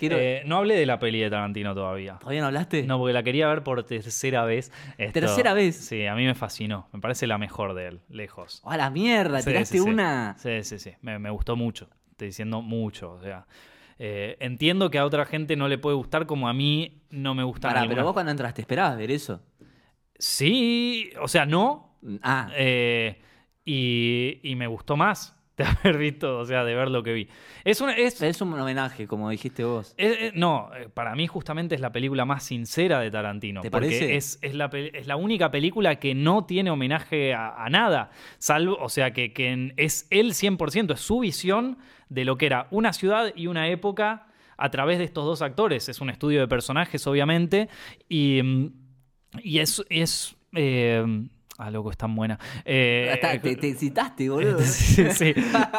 [0.00, 0.16] quiero...
[0.18, 2.16] Eh, no hablé de la peli de Tarantino todavía.
[2.18, 2.82] ¿Todavía no hablaste?
[2.82, 4.72] No, porque la quería ver por tercera vez.
[4.98, 5.76] Esto- ¿Tercera vez?
[5.76, 6.88] Sí, a mí me fascinó.
[6.92, 8.62] Me parece la mejor de él, lejos.
[8.64, 9.40] ¡A la mierda!
[9.42, 9.88] Sí, tiraste sí, sí.
[9.88, 10.34] una...
[10.36, 10.90] Sí, sí, sí.
[11.02, 11.88] Me, me gustó mucho.
[12.10, 13.12] Estoy diciendo mucho.
[13.12, 13.46] O sea.
[14.00, 17.44] Eh, entiendo que a otra gente no le puede gustar como a mí no me
[17.44, 17.68] gusta.
[17.68, 19.40] Pará, pero vos cuando entraste, ¿esperabas ver eso?
[20.18, 21.85] Sí, o sea, no.
[22.22, 23.20] Ah, Eh,
[23.64, 27.28] y, y me gustó más de haber visto, o sea, de ver lo que vi.
[27.64, 29.94] Es una, es, es un homenaje, como dijiste vos.
[29.96, 33.62] es- es- no, eh, para mí justamente es la película más sincera de Tarantino.
[33.62, 34.16] ¿Te porque parece?
[34.16, 38.10] Es, es, la, es la única película que no tiene homenaje a, a nada.
[38.38, 41.78] Salvo, o sea, que, que es él 100%, es su visión
[42.08, 44.28] de lo que era una ciudad y una época
[44.58, 45.88] a través de estos dos actores.
[45.88, 47.68] Es un estudio de personajes, obviamente.
[48.08, 48.72] Y, mm,
[49.42, 49.84] y es.
[49.88, 51.02] es eh,
[51.58, 52.38] ah, loco, es tan buena.
[52.64, 54.60] Eh, Hasta te, te excitaste, boludo.
[54.62, 55.34] sí, sí.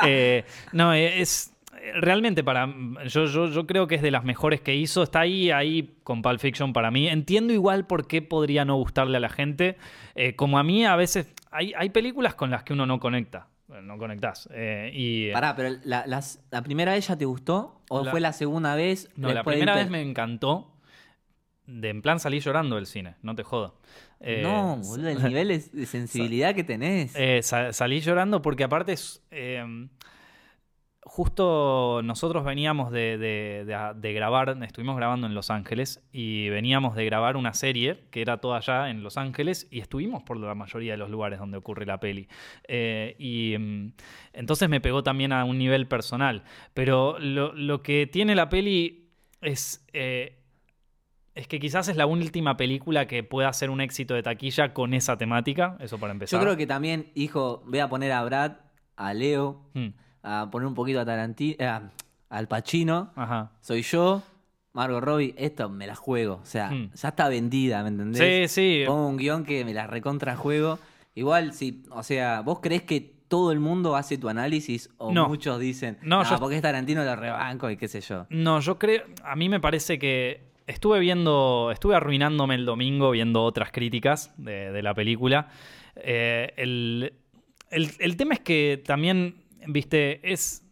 [0.05, 1.53] Eh, no, es
[2.01, 2.67] realmente para
[3.05, 5.03] yo, yo, yo creo que es de las mejores que hizo.
[5.03, 7.07] Está ahí, ahí con Pulp Fiction para mí.
[7.07, 9.77] Entiendo igual por qué podría no gustarle a la gente.
[10.15, 13.47] Eh, como a mí a veces hay, hay películas con las que uno no conecta.
[13.83, 14.47] No conectás.
[14.53, 18.21] Eh, y, Pará, pero la, las- la primera vez ya te gustó o La- fue
[18.21, 19.09] la segunda vez?
[19.17, 20.73] no, la primera vez me encantó.
[21.65, 23.75] De en plan salí llorando del cine, no te jodo.
[24.19, 27.15] Eh, no, boludo, el nivel de, sensibilidad que tenés.
[27.15, 29.63] Eh, sa- salí llorando porque aparte es, eh,
[31.01, 36.95] justo nosotros veníamos de, de- de- de grabar, estuvimos grabando en Los Ángeles y veníamos
[36.95, 40.53] de grabar una serie que era toda allá en Los Ángeles y estuvimos por la
[40.55, 42.27] mayoría de los lugares donde ocurre la peli.
[42.67, 43.93] Eh, y mm,
[44.33, 46.43] entonces me pegó también a un nivel personal.
[46.73, 49.09] Pero lo, lo que tiene la peli
[49.41, 49.85] es...
[49.93, 50.33] eh,
[51.37, 54.93] es que quizás es la última película que pueda ser un éxito de taquilla con
[54.93, 56.39] esa temática, eso para empezar.
[56.39, 58.53] Yo creo que también, hijo, voy a poner a Brad,
[58.95, 59.87] a Leo, Mm.
[60.23, 61.55] a poner un poquito a Tarantino,
[62.29, 63.11] al Pacino.
[63.15, 63.51] Ajá.
[63.61, 64.21] Soy yo,
[64.73, 66.39] Margot Robbie, esto me la juego.
[66.41, 66.89] O sea, Hmm.
[66.93, 68.51] ya está vendida, ¿me entendés?
[68.51, 68.83] Sí, sí.
[68.85, 70.79] Pongo un guion que me la recontra juego.
[71.15, 75.27] Igual, si, o sea, ¿vos crees que todo el mundo hace tu análisis o No.
[75.27, 78.25] muchos dicen, No, no, yo- porque es Tarantino lo rebanco y qué sé yo?
[78.29, 79.03] No, yo creo.
[79.23, 80.46] A mí me parece que.
[80.67, 81.71] Estuve viendo.
[81.71, 85.47] Estuve arruinándome el domingo viendo otras críticas de, la película.
[85.95, 87.13] Eh, el,
[87.71, 90.63] el- el tema es que también, viste, es.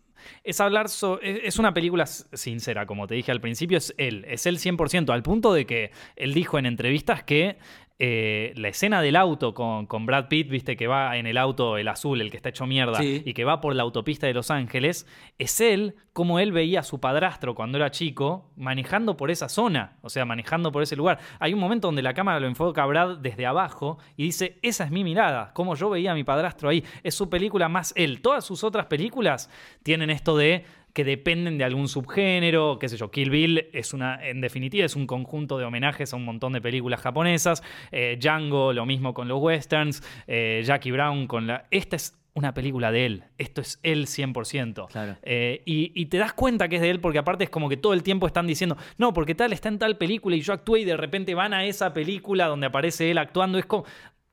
[0.44, 4.26] Es hablar so- es es una película sincera, como te dije al principio, es él,
[4.28, 7.58] es él 100%, al punto de que él dijo en entrevistas que
[7.98, 11.78] eh, la escena del auto con, con Brad Pitt, viste, que va en el auto,
[11.78, 13.24] el azul, el que está hecho mierda, Sí.
[13.26, 16.84] y que va por la autopista de Los Ángeles, es él como él veía a
[16.84, 21.20] su padrastro cuando era chico manejando por esa zona, o sea, manejando por ese lugar.
[21.40, 24.84] Hay un momento donde la cámara lo enfoca a Brad desde abajo y dice, esa
[24.86, 26.84] es mi mirada, como yo veía a mi padrastro ahí.
[27.04, 28.22] Es su película más él.
[28.22, 29.50] Todas sus otras películas
[29.84, 30.66] tienen esto de
[30.96, 34.96] que dependen de algún subgénero, qué sé yo, Kill Bill es una, en definitiva, es
[34.96, 39.28] un conjunto de homenajes a un montón de películas japonesas, eh, Django, lo mismo con
[39.28, 41.66] los westerns, eh, Jackie Brown con la...
[41.70, 44.88] Esta es una película de él, esto es él 100%.
[44.88, 45.18] Claro.
[45.22, 47.76] Eh, y, y te das cuenta que es de él porque aparte es como que
[47.76, 50.80] todo el tiempo están diciendo, no, porque tal está en tal película y yo actué
[50.80, 53.58] y de repente van a esa película donde aparece él actuando.
[53.58, 53.84] Es como,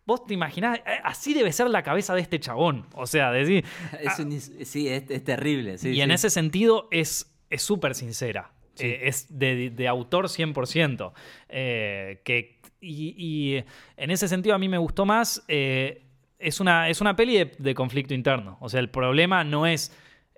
[0.05, 2.87] vos te imaginás, Eh, así debe ser la cabeza de este chabón.
[2.95, 3.65] O sea, decir,
[4.01, 5.79] Es un- sí, es, es terrible.
[5.79, 8.51] sí, y en ese sentido es es súper sincera.
[8.79, 11.13] Eh, es de, de autor 100%.
[11.51, 13.65] Eh, que, y, y
[13.99, 15.45] en ese sentido a mí me gustó más.
[15.49, 16.03] eh,
[16.39, 18.57] es, una, es una peli de, de conflicto interno.
[18.61, 19.95] O sea, el problema no es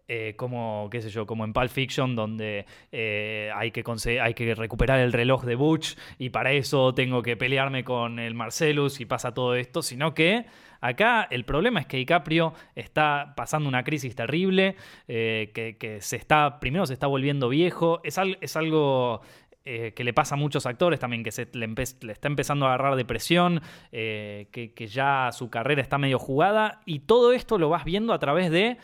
[0.06, 3.82] eh, como, qué sé yo, como en Pulp Fiction, donde eh, hay, que
[4.20, 8.34] hay que recuperar el reloj de Butch y para eso tengo que pelearme con el
[8.34, 10.44] Marcellus y pasa todo esto, sino que
[10.80, 14.76] acá el problema es que DiCaprio está pasando una crisis terrible,
[15.08, 19.22] eh, que, se está, primero se está volviendo viejo, es, al- es algo
[19.64, 21.66] que le pasa a muchos actores también, que se le,
[22.12, 27.32] está empezando a agarrar depresión, eh, que ya su carrera está medio jugada, y todo
[27.32, 28.76] esto lo vas viendo a través de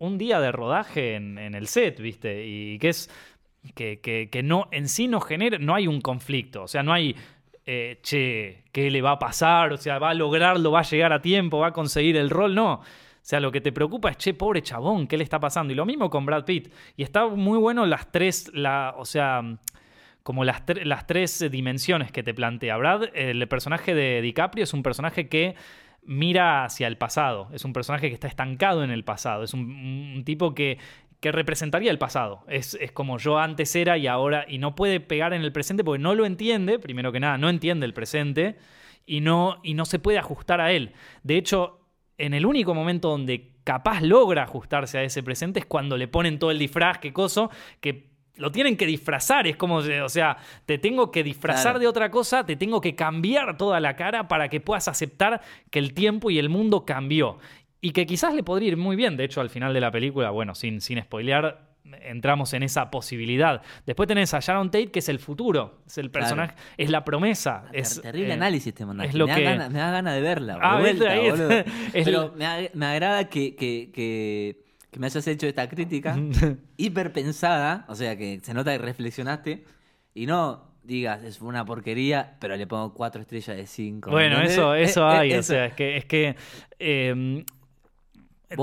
[0.00, 2.44] un día de rodaje en, el set, ¿viste?
[2.46, 3.10] Y que es
[3.74, 7.14] que, no, en sí no genera, no hay un conflicto, o sea, no hay,
[7.66, 9.72] eh, che, ¿qué le va a pasar?
[9.72, 12.54] O sea, va a lograrlo, va a llegar a tiempo, va a conseguir el rol,
[12.54, 12.74] no.
[12.74, 12.82] O
[13.22, 15.72] sea, lo que te preocupa es, che, pobre chabón, ¿qué le está pasando?
[15.72, 16.72] Y lo mismo con Brad Pitt.
[16.96, 18.50] Y está muy bueno las tres,
[18.96, 19.42] o sea,
[20.22, 22.78] como las, las tres dimensiones que te plantea.
[22.78, 25.54] Brad, el personaje de DiCaprio es un personaje que
[26.02, 27.48] mira hacia el pasado.
[27.52, 29.42] Es un personaje que está estancado en el pasado.
[29.44, 30.78] Es un, tipo que,
[31.20, 32.44] que representaría el pasado.
[32.48, 34.44] Es, es como yo antes era y ahora.
[34.48, 37.48] Y no puede pegar en el presente porque no lo entiende, primero que nada, no
[37.48, 38.56] entiende el presente
[39.06, 40.92] y no, y no se puede ajustar a él.
[41.22, 41.80] De hecho,
[42.18, 46.38] en el único momento donde capaz logra ajustarse a ese presente es cuando le ponen
[46.38, 48.09] todo el disfraz, qué coso, que
[48.40, 50.36] lo tienen que disfrazar, es como, o sea,
[50.66, 51.78] te tengo que disfrazar Claro.
[51.78, 55.78] de otra cosa, te tengo que cambiar toda la cara para que puedas aceptar que
[55.78, 57.38] el tiempo y el mundo cambió.
[57.80, 60.30] Y que quizás le podría ir muy bien, de hecho al final de la película,
[60.30, 61.70] bueno, sin, sin spoilear,
[62.02, 63.62] entramos en esa posibilidad.
[63.86, 67.64] Después tenés a Sharon Tate, que es el futuro, es el personaje, es la promesa.
[67.72, 69.42] Es, terrible eh, análisis te es lo me, que...
[69.44, 70.58] da ganas, me da ganas de verla.
[70.60, 71.50] Ah, vuelta, boludo.
[71.92, 76.16] Es Pero me, ag- me agrada que, que, que, que me hayas hecho esta crítica
[76.76, 79.64] hiper pensada, o sea que se nota que reflexionaste
[80.14, 84.10] y no digas es una porquería, pero le pongo cuatro estrellas de cinco.
[84.10, 84.52] Bueno, ¿entendés?
[84.54, 85.52] eso, Eh, eso eh, hay, o eso.
[85.52, 86.36] sea, es que, es que
[86.78, 87.44] eh, Vos-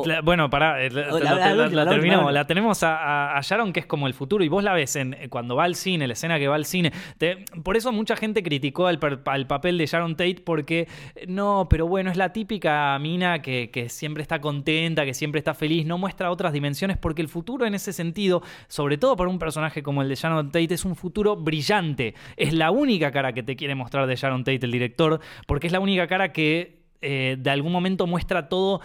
[0.06, 1.74] la- bueno, pará, la, la- última, terminamos.
[1.74, 2.32] la última.
[2.32, 5.30] La tenemos a, Sharon, que es como el futuro, y vos la ves en, eh,
[5.30, 6.92] cuando va al cine, la escena que va al cine.
[7.18, 11.88] Te- por eso mucha gente criticó al, papel de Sharon Tate, porque eh, no, pero
[11.88, 15.98] bueno, es la típica mina que, que siempre está contenta, que siempre está feliz, no
[15.98, 20.02] muestra otras dimensiones, porque el futuro en ese sentido, sobre todo para un personaje como
[20.02, 22.14] el de Sharon Tate, es un futuro brillante.
[22.36, 25.74] Es la única cara que te quiere mostrar de Sharon Tate, el director, porque es
[25.74, 28.82] la única cara que eh, de algún momento muestra todo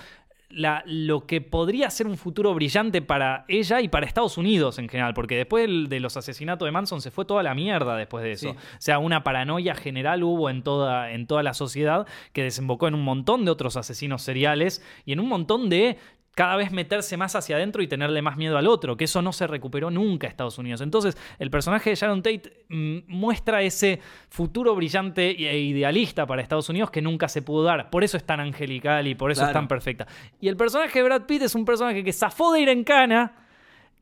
[0.53, 4.88] la- lo que podría ser un futuro brillante para ella y para Estados Unidos en
[4.88, 8.22] general, porque después del- de los asesinatos de Manson se fue toda la mierda después
[8.22, 8.50] de eso.
[8.53, 8.57] Sí.
[8.57, 12.94] O sea, una paranoia general hubo en toda, en toda la sociedad que desembocó en
[12.94, 15.98] un montón de otros asesinos seriales y en un montón de
[16.35, 19.33] cada vez meterse más hacia adentro y tenerle más miedo al otro, que eso no
[19.33, 20.80] se recuperó nunca a Estados Unidos.
[20.80, 26.68] Entonces, el personaje de Sharon Tate mm, muestra ese futuro brillante e idealista para Estados
[26.68, 27.91] Unidos que nunca se pudo dar.
[27.91, 30.07] Por eso es tan angelical y por eso es tan perfecta.
[30.41, 33.33] Y el personaje de Brad Pitt es un personaje que zafó de ir en cana,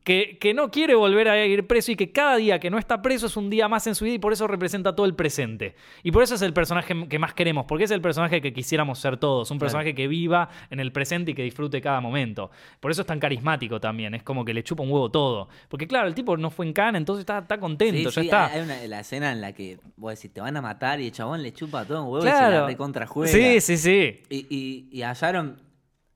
[0.03, 3.01] que, que no quiere volver a ir preso y que cada día que no está
[3.01, 5.75] preso es un día más en su vida y por eso representa todo el presente.
[6.01, 8.97] Y por eso es el personaje que más queremos, porque es el personaje que quisiéramos
[8.99, 9.67] ser todos, un Claro.
[9.67, 12.49] personaje que viva en el presente y que disfrute cada momento.
[12.79, 15.49] Por eso es tan carismático también, es como que le chupa un huevo todo.
[15.69, 18.27] Porque claro, el tipo no fue en cana, entonces está, está contento, Sí, ya sí,
[18.27, 18.45] está.
[18.47, 21.11] Hay una, la escena en la que vos decís, te van a matar y el
[21.11, 23.31] chabón le chupa todo un huevo y se la recontrajuega.
[23.31, 24.23] Sí, sí, sí.
[24.29, 25.59] Y, y, y a Sharon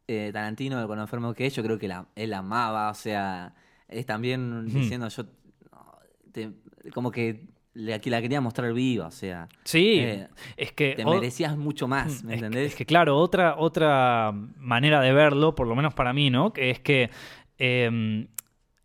[0.08, 3.54] eh, Tarantino, con lo enfermo que es, yo creo que la, él amaba, o sea,
[3.88, 5.26] es también diciendo yo,
[6.32, 6.52] te-
[6.94, 7.42] como que
[7.94, 10.28] aquí la quería mostrar viva, o sea, Sí, Eh,
[10.58, 10.94] es que...
[10.96, 12.72] te merecías mucho más, ¿me Es que- entendés?
[12.72, 16.54] Es que, claro, otra, otra manera de verlo, por lo menos para mí, ¿no?
[16.54, 17.10] Que es que
[17.58, 18.28] eh,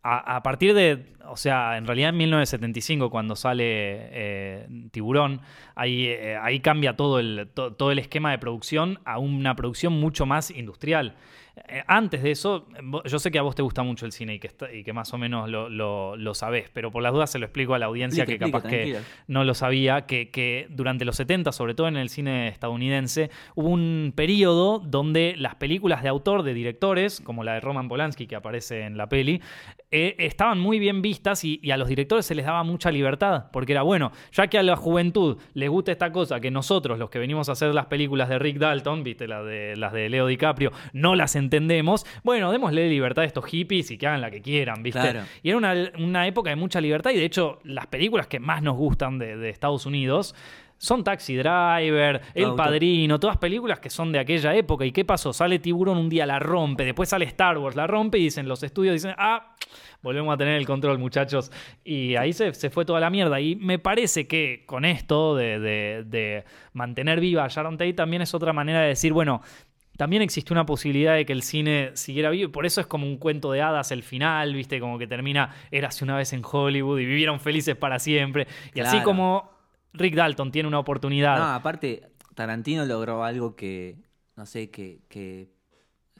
[0.03, 5.41] a, a partir de, o sea, en realidad en 1975, cuando sale eh, Tiburón,
[5.75, 9.93] ahí, eh, ahí cambia todo el, to- todo el esquema de producción a una producción
[9.93, 11.15] mucho más industrial.
[11.67, 12.67] Eh, Antes de eso,
[13.05, 14.93] yo sé que a vos te gusta mucho el cine y que, está- y que
[14.93, 17.79] más o menos lo, lo, lo sabés, pero por las dudas se lo explico a
[17.79, 18.85] la audiencia que capaz que
[19.27, 23.67] no lo sabía, que, que durante los 70, sobre todo en el cine estadounidense, hubo
[23.69, 28.35] un periodo donde las películas de autor de directores, como la de Roman Polanski que
[28.35, 29.41] aparece en la peli,
[29.91, 33.47] eh, estaban muy bien vistas y, y a los directores se les daba mucha libertad,
[33.51, 37.09] porque era bueno, ya que a la juventud les gusta esta cosa, que nosotros, los
[37.09, 40.27] que venimos a hacer las películas de Rick Dalton, viste, las de, las de Leo
[40.27, 44.41] DiCaprio, no las entendemos, bueno, démosle libertad a estos hippies y que hagan la que
[44.41, 45.01] quieran, viste.
[45.01, 45.21] Claro.
[45.43, 48.61] Y era una, una época de mucha libertad y de hecho las películas que más
[48.63, 50.33] nos gustan de, de Estados Unidos
[50.77, 52.55] son Taxi Driver, El Auto.
[52.55, 54.83] Padrino, todas películas que son de aquella época.
[54.83, 55.31] ¿Y qué pasó?
[55.31, 58.63] Sale Tiburón un día, la rompe, después sale Star Wars, la rompe y dicen los
[58.63, 59.55] estudios, dicen, ah,
[60.01, 61.51] volvemos a tener el control muchachos.
[61.83, 63.39] Y ahí se, se fue toda la mierda.
[63.39, 68.23] Y me parece que con esto de, de- de mantener viva a Sharon Tate también
[68.23, 69.43] es otra manera de decir, bueno,
[69.97, 72.51] también existe una posibilidad de que el cine siguiera vivo.
[72.51, 74.79] Por eso es como un cuento de hadas el final, ¿viste?
[74.79, 78.47] Como que termina, érase una vez en Hollywood y vivieron felices para siempre.
[78.73, 79.51] Y así como
[79.93, 81.37] Rick Dalton tiene una oportunidad.
[81.37, 83.97] No, aparte, Tarantino logró algo que,
[84.35, 85.49] no sé, que, que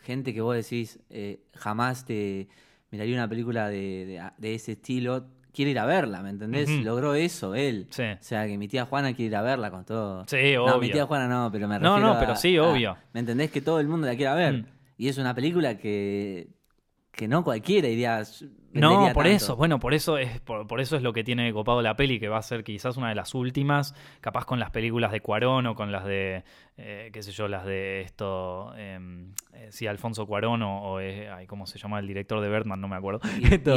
[0.02, 2.48] gente que vos decís eh, jamás te
[2.92, 6.70] miraría una película de, de- de ese estilo, quiere ir a verla, ¿me entendés?
[6.84, 7.88] Logró eso él.
[7.90, 8.04] Sí.
[8.04, 10.26] O sea, que mi tía Juana quiere ir a verla con todo.
[10.28, 10.92] Sí, No, mi obvio.
[10.92, 12.98] tía Juana no, pero me No, refiero no, pero a- sí, a- obvio.
[13.14, 13.52] ¿Me entendés?
[13.52, 14.54] Que todo el mundo la quiere ver.
[14.54, 14.66] Mm.
[14.98, 16.48] Y es una película que,
[17.12, 18.24] que no cualquiera iría
[18.74, 19.30] No, por tanto.
[19.36, 22.20] eso, bueno, por eso es por, por eso es lo que tiene copado la peli,
[22.20, 25.68] que va a ser quizás una de las últimas, capaz con las películas de Cuarón
[25.68, 26.44] o con las de,
[26.78, 31.48] eh, qué sé yo, las de esto, em, eh, sí, Alfonso Cuarón o, o, ay,
[31.48, 32.80] ¿cómo se llama el director de Bertman?
[32.80, 33.20] No me acuerdo.
[33.40, 33.76] Y- Esto-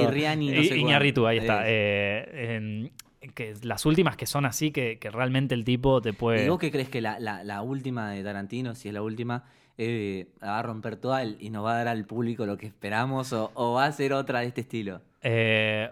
[0.55, 0.78] no sé cuál.
[0.80, 1.62] Iñárritu, ahí está.
[1.62, 1.68] Es.
[1.68, 2.90] eh, em,
[3.34, 6.45] que las últimas que son así, que, que realmente el tipo te puede...
[6.45, 9.45] ¿Y vos qué crees que la, la- la última de Tarantino, si es la última,
[9.79, 13.33] eh, va a romper toda y nos va a dar al público lo que esperamos
[13.33, 15.01] o, o va a ser otra de este estilo?
[15.22, 15.91] Eh,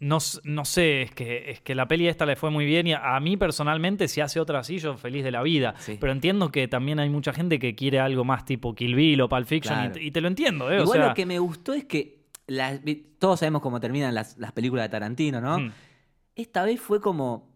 [0.00, 3.16] no, sé, es que, es que la peli esta le fue muy bien y a,
[3.16, 5.74] a mí personalmente si hace otra así yo feliz de la vida.
[5.78, 5.96] Sí.
[5.98, 9.28] Pero entiendo que también hay mucha gente que quiere algo más tipo Kill Bill o
[9.28, 9.92] Pulp Fiction y Claro.
[9.94, 10.78] t- y, te lo entiendo, ¿eh?
[10.80, 12.24] O Igual sea, lo que me gustó es que
[13.18, 15.58] todos sabemos cómo terminan las, las películas de Tarantino, ¿no?
[15.58, 15.72] mm,
[16.36, 17.48] Esta vez fue como,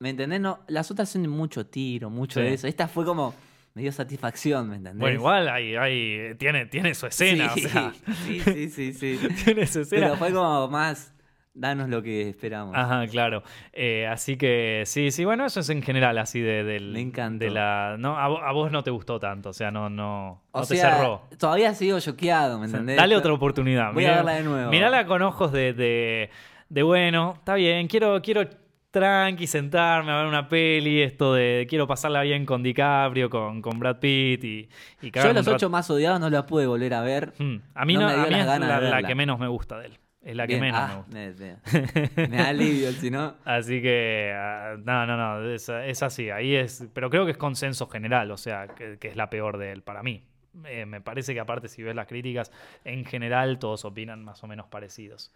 [0.00, 0.40] ¿me entendés?
[0.40, 2.46] No, las otras son mucho tiro, mucho Sí.
[2.46, 2.66] de eso.
[2.66, 3.34] Esta fue como,
[3.74, 5.00] me dio satisfacción, ¿me entendés?
[5.00, 7.92] Bueno, igual hay, hay, tiene, tiene su escena, sí, o sea,
[8.24, 9.28] sí, sí, sí, sí.
[9.44, 10.06] tiene su escena.
[10.06, 11.12] Pero fue como más,
[11.54, 12.76] danos lo que esperamos.
[12.76, 13.42] Ajá, claro.
[13.72, 17.44] Eh, así que sí, sí, bueno, eso es en general así de, del, Me encantó.
[17.44, 17.96] de la.
[17.98, 20.76] No, a, a vos no te gustó tanto, o sea, no, no, o no te
[20.76, 21.22] cerró.
[21.36, 22.96] todavía sigo choqueado, ¿me entendés?
[22.96, 23.92] Dale otra oportunidad.
[23.92, 24.70] Voy a verla de nuevo.
[24.70, 26.30] Mirala con ojos de, de,
[26.68, 28.48] de, bueno, está bien, quiero, quiero
[28.94, 33.80] tranqui, sentarme a ver una peli, esto de quiero pasarla bien con DiCaprio, con, con
[33.80, 34.68] Brad Pitt y,
[35.02, 37.32] y Yo los ocho más odiados no los pude volver a ver.
[37.38, 39.78] Mm, A mí, no no, me a mí es la, la que menos me gusta
[39.80, 39.98] de él.
[40.22, 42.16] Es la que menos me ah, gusta.
[42.16, 43.34] me, me- alivio, si no.
[43.44, 47.36] Así que, ah, no, no, no, es, es así, ahí es, pero creo que es
[47.36, 50.22] consenso general, o sea, que, que es la peor de él para mí.
[50.66, 52.52] Eh, me parece que aparte si ves las críticas,
[52.84, 55.32] en general todos opinan más o menos parecidos.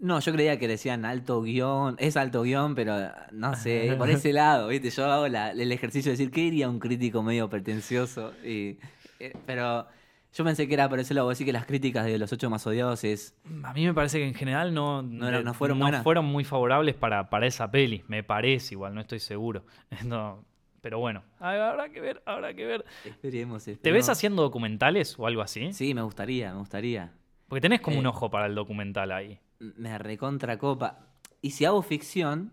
[0.00, 2.94] No, yo creía que decían alto guion, es alto guion, pero
[3.32, 4.90] no sé, por ese lado, ¿viste?
[4.90, 8.32] Yo hago la- el ejercicio de decir, ¿qué diría un crítico medio pretencioso?
[8.44, 8.78] Y,
[9.18, 9.86] eh, pero
[10.32, 12.66] yo pensé que era por ese lado, así que las críticas de los ocho más
[12.66, 13.34] odiados es...
[13.62, 16.02] A mí me parece que en general no, No era- no fueron buenas.
[16.02, 19.64] fueron muy favorables para, para esa peli, me parece igual, no estoy seguro.
[20.06, 20.44] No,
[20.80, 22.86] pero bueno, habrá que ver, habrá que ver.
[23.04, 25.74] Esperemos, ¿Te ves haciendo documentales o algo así?
[25.74, 27.12] Sí, me gustaría, me gustaría.
[27.48, 28.08] Porque tenés como un Eh.
[28.08, 29.38] ojo para el documental ahí.
[29.60, 31.06] Me recontra copa.
[31.42, 32.52] Y si hago ficción,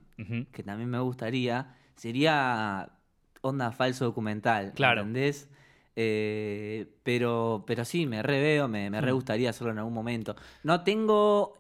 [0.51, 2.91] que también me gustaría, sería
[3.41, 4.73] onda falso documental.
[4.75, 5.01] Claro.
[5.01, 5.49] ¿Entendés?
[5.95, 9.15] Eh, pero, pero sí, me re veo, me, me re Hmm.
[9.15, 10.35] gustaría hacerlo en algún momento.
[10.63, 11.57] No tengo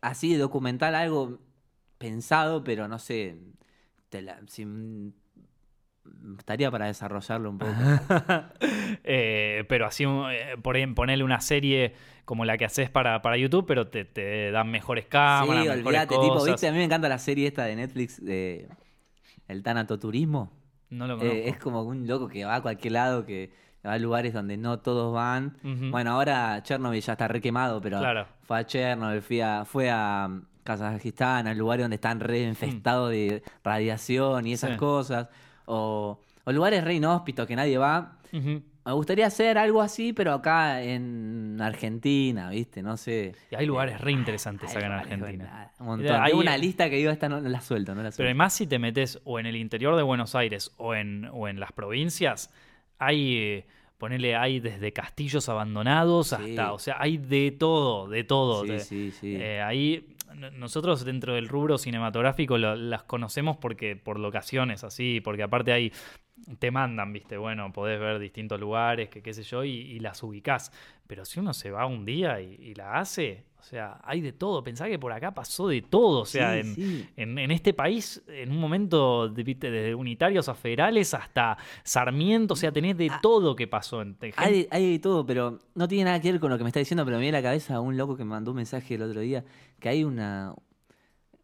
[0.00, 1.40] así de documental algo
[1.98, 3.36] pensado, pero no sé.
[4.08, 5.12] te la- si- mm,
[6.38, 7.72] estaría para desarrollarlo un poco.
[9.08, 11.94] Eh, pero así, eh, por ejemplo, ponerle una serie
[12.24, 15.86] como la que haces para, para YouTube, pero te, te dan mejores cámaras, sí, mejores
[15.86, 16.24] olvídate, cosas.
[16.32, 16.68] tipo, ¿viste?
[16.68, 18.68] A mí me encanta la serie esta de Netflix de
[19.46, 20.50] El Tanatoturismo.
[20.90, 21.36] No lo conozco.
[21.38, 23.50] Eh, es como un loco que va a cualquier lado, que
[23.86, 25.56] va a lugares donde no todos van.
[25.90, 28.26] Bueno, ahora Chernobyl ya está re quemado, pero Claro.
[28.42, 30.28] fue a Chernobyl, fue a, fue a
[30.64, 34.76] Kazajistán, a lugares donde están re infestados de radiación y esas Sí.
[34.78, 35.28] cosas.
[35.66, 38.18] O, o lugares re inhóspitos que nadie va.
[38.32, 42.82] Me gustaría hacer algo así, pero acá en Argentina, ¿viste?
[42.82, 43.34] No sé.
[43.50, 45.72] Y hay lugares re interesantes Hay acá en Argentina.
[45.80, 46.20] Un montón.
[46.22, 48.28] Hay- Tengo una lista que digo, esta no, la suelto, no la Pero suelto.
[48.28, 51.58] además si te metes o en el interior de Buenos Aires o en, o en
[51.58, 52.52] las provincias,
[52.98, 53.66] hay, eh,
[53.98, 56.34] ponele, hay desde castillos abandonados Sí.
[56.36, 58.62] hasta, o sea, hay de todo, de todo.
[58.62, 59.34] Sí, de- sí, sí.
[59.36, 60.15] Eh, ahí
[60.52, 65.92] nosotros dentro del rubro cinematográfico lo- las conocemos porque por locaciones así, porque aparte hay
[66.58, 70.22] te mandan, viste, bueno, podés ver distintos lugares, que qué sé yo, y, y las
[70.22, 70.70] ubicás.
[71.06, 74.32] Pero si uno se va un día y, y la hace, o sea, hay de
[74.32, 74.62] todo.
[74.62, 77.08] Pensá que por acá pasó de todo, o sea, Sí, en, sí.
[77.16, 82.56] en, en este país, en un momento, viste, desde unitarios a federales hasta Sarmiento, o
[82.56, 83.18] sea, tenés de Ah.
[83.22, 84.02] todo que pasó.
[84.02, 86.64] en- de Hay, hay de todo, pero no tiene nada que ver con lo que
[86.64, 88.56] me está diciendo, pero me viene a la cabeza un loco que me mandó un
[88.58, 89.44] mensaje el otro día,
[89.80, 90.54] que hay una...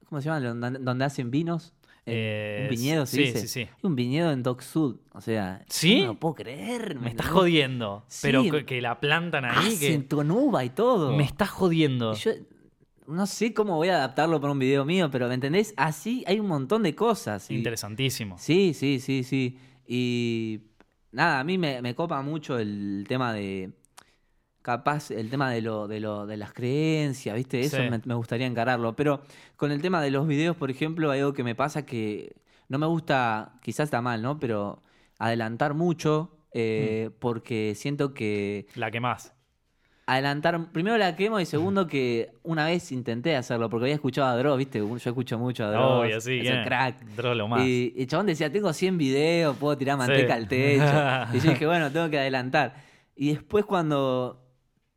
[0.09, 0.41] ¿Cómo se llama?
[0.79, 1.73] Donde hacen vinos.
[2.05, 3.41] Eh, Eh, un viñedo, se sí, dice.
[3.43, 3.69] sí, sí.
[3.83, 5.65] Un viñedo en Dock Sud, o sea...
[5.69, 6.03] ¿Sí?
[6.03, 6.97] No puedo creer.
[6.99, 7.27] Me estás entendés?
[7.29, 8.05] jodiendo.
[8.23, 11.17] Pero que, que la plantan ahí, Hacen que con uva y todo.
[11.17, 12.15] me estás jodiendo.
[12.15, 12.33] Yo
[13.07, 15.75] no sé cómo voy a adaptarlo para un video mío, pero ¿me entendés?
[15.77, 17.51] Así hay un montón de cosas.
[17.51, 18.37] y- Interesantísimo.
[18.39, 19.59] Sí, sí, sí, sí.
[19.87, 20.61] Y
[21.13, 23.71] nada, a mí me, me copa mucho el tema de.
[24.63, 27.61] Capaz, el tema de lo, de lo, de las creencias, ¿viste?
[27.61, 27.91] Eso Sí.
[27.91, 28.95] me, me gustaría encararlo.
[28.95, 29.23] Pero
[29.57, 32.35] con el tema de los videos, por ejemplo, hay algo que me pasa que
[32.69, 34.39] no me gusta, quizás está mal, ¿no?
[34.39, 34.83] Pero
[35.19, 37.15] adelantar mucho, eh, Mm.
[37.19, 39.35] porque siento que La que más.
[40.07, 44.37] adelantar, primero la quemo y segundo que una vez intenté hacerlo, porque había escuchado a
[44.37, 44.79] Dross, ¿viste?
[44.81, 46.35] Yo escucho mucho a Dross, Obvio, sí.
[46.39, 46.67] es ¿quién un es?
[46.67, 47.01] crack.
[47.17, 47.67] Dross lo más.
[47.67, 50.83] Y el chabón decía, tengo 100 videos, puedo tirar manteca al techo.
[51.37, 52.75] y yo dije, bueno, tengo que adelantar.
[53.15, 54.42] Y después cuando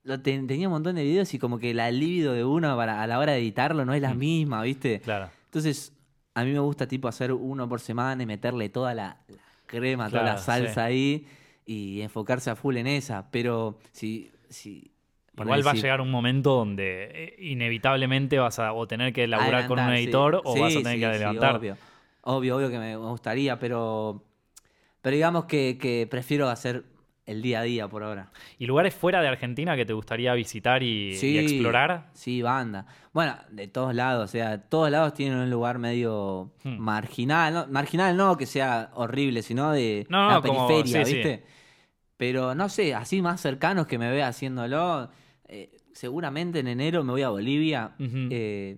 [0.05, 3.01] lo ten- tenía un montón de videos y como que la libido de uno para,
[3.03, 4.17] a la hora de editarlo no es la Mm.
[4.17, 5.01] misma, ¿viste?
[5.01, 5.29] Claro.
[5.45, 5.91] Entonces,
[6.33, 10.09] a mí me gusta tipo hacer uno por semana y meterle toda la, la crema,
[10.09, 11.25] toda la salsa ahí
[11.65, 13.29] y enfocarse a full en esa.
[13.31, 14.31] Pero si...
[14.49, 14.91] si
[15.35, 19.27] por Igual va a llegar un momento donde eh, inevitablemente vas a o tener que
[19.27, 20.03] laburar con un sí.
[20.03, 21.55] editor o Sí, vas a tener sí, que adelantar.
[21.57, 21.77] obvio.
[22.21, 24.23] obvio, obvio que me me gustaría, pero,
[25.01, 26.85] pero digamos que, que prefiero hacer
[27.25, 28.29] el día a día por ahora.
[28.59, 32.09] ¿Y lugares fuera de Argentina que te gustaría visitar y, explorar?
[32.13, 32.85] Sí, banda.
[33.13, 36.77] Bueno, de todos lados, o sea, todos lados tienen un lugar medio Hmm.
[36.77, 37.67] marginal, ¿no?
[37.67, 41.13] marginal no que sea horrible, sino de No, la no, periferia, sí.
[41.15, 41.43] ¿viste?
[42.17, 45.09] Pero no sé, así más cercanos que me vea haciéndolo,
[45.47, 47.95] eh, seguramente en enero me voy a Bolivia.
[47.99, 48.77] Eh,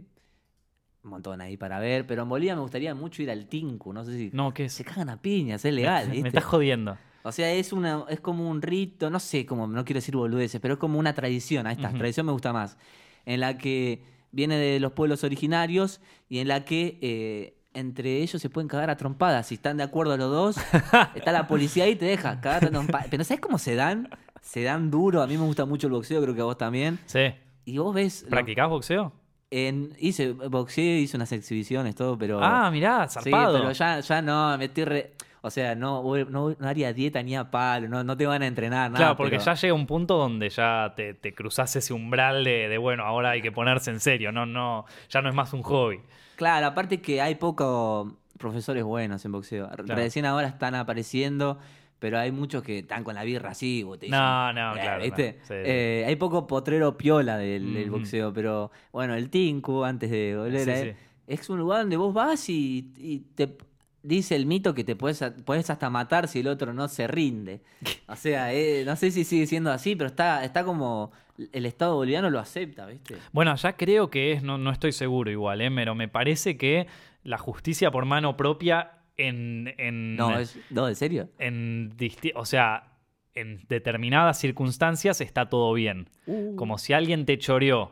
[1.03, 4.03] un montón ahí para ver, pero en Bolivia me gustaría mucho ir al Tinku, no
[4.03, 4.73] sé si No, ¿qué es?
[4.73, 6.27] se cagan a piñas, es legal, Me ¿viste?
[6.29, 6.97] estás jodiendo.
[7.23, 10.61] O sea, es una es como un rito, no sé, como no quiero decir boludeces,
[10.61, 12.77] pero es como una tradición, ahí está, tradición me gusta más,
[13.25, 15.99] en la que viene de los pueblos originarios
[16.29, 19.47] y en la que eh, entre ellos se pueden cagar a trompadas.
[19.47, 20.57] Si están de acuerdo los dos,
[21.15, 23.07] está la policía ahí y te deja cagar a trompadas.
[23.09, 24.09] Pero ¿sabes cómo se dan?
[24.41, 25.21] Se dan duro.
[25.21, 26.99] A mí me gusta mucho el boxeo, creo que a vos también.
[27.05, 27.19] Sí.
[27.65, 28.23] Y vos ves...
[28.23, 29.11] lo- ¿Practicás boxeo?
[29.49, 32.39] en, hice boxeo, hice unas exhibiciones, todo, pero...
[32.43, 33.59] Ah, mirá, Sí, zarpado.
[33.59, 37.35] pero ya, ya no, me estoy re- O sea, no, no, no haría dieta ni
[37.35, 38.97] a palo, no, no te van a entrenar, nada.
[39.05, 42.67] Claro, porque pero- ya llega un punto donde ya te, te cruzás ese umbral de,
[42.69, 45.61] de, bueno, ahora hay que ponerse en serio, no, no, ya no es más un
[45.63, 45.99] hobby.
[46.35, 49.67] Claro, aparte que hay pocos profesores buenos en boxeo.
[49.69, 49.95] Claro.
[49.95, 51.57] Recién ahora están apareciendo,
[51.99, 53.81] pero hay muchos que están con la birra así.
[53.83, 55.33] vos te dicen, No, no, eh, claro, ¿viste?
[55.33, 55.53] claro, sí, sí.
[55.65, 60.69] Eh, hay poco potrero piola del, boxeo, pero bueno, el Tinku, antes de volver Sí,
[60.69, 60.81] a sí.
[60.89, 63.57] él, es un lugar donde vos vas y, y te
[64.03, 67.61] dice el mito que te puedes, puedes hasta matar si el otro no se rinde.
[68.07, 71.11] O sea, eh, no sé si sigue siendo así, pero está, está como
[71.51, 73.15] el Estado boliviano lo acepta, ¿viste?
[73.31, 75.71] Bueno, ya creo que es, no, no estoy seguro igual, ¿eh?
[75.73, 76.87] pero me parece que
[77.23, 79.73] la justicia por mano propia en...
[79.77, 81.29] en No, es, no, ¿en serio?
[81.37, 81.95] en
[82.35, 82.97] o sea,
[83.33, 86.09] en determinadas circunstancias está todo bien.
[86.25, 86.55] Uh.
[86.55, 87.91] Como si alguien te choreó.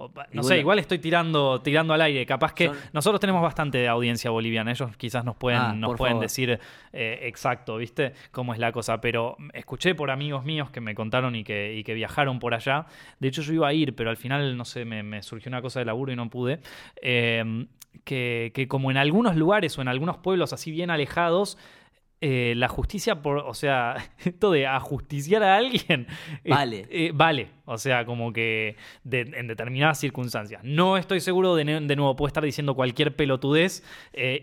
[0.00, 2.24] O No sé, igual estoy tirando, tirando al aire.
[2.24, 4.70] Capaz que Son- nosotros tenemos bastante de audiencia boliviana.
[4.70, 6.22] Ellos quizás nos pueden, Ah, nos pueden favor.
[6.22, 6.60] decir
[6.92, 8.12] eh, exacto, ¿viste?
[8.30, 9.00] Cómo es la cosa.
[9.00, 12.86] Pero escuché por amigos míos que me contaron y que, y que viajaron por allá.
[13.18, 15.62] De hecho, yo iba a ir, pero al final, no sé, me, me surgió una
[15.62, 16.60] cosa de laburo y no pude.
[17.02, 17.66] Eh,
[18.04, 21.58] que, que como en algunos lugares o en algunos pueblos así bien alejados,
[22.20, 26.06] eh, la justicia por, o sea, esto de ajusticiar a alguien
[26.44, 26.86] eh, Vale.
[26.90, 30.60] eh, vale, o sea, como que de- en determinadas circunstancias.
[30.64, 33.84] No estoy seguro de, de nuevo, puedo estar diciendo cualquier pelotudez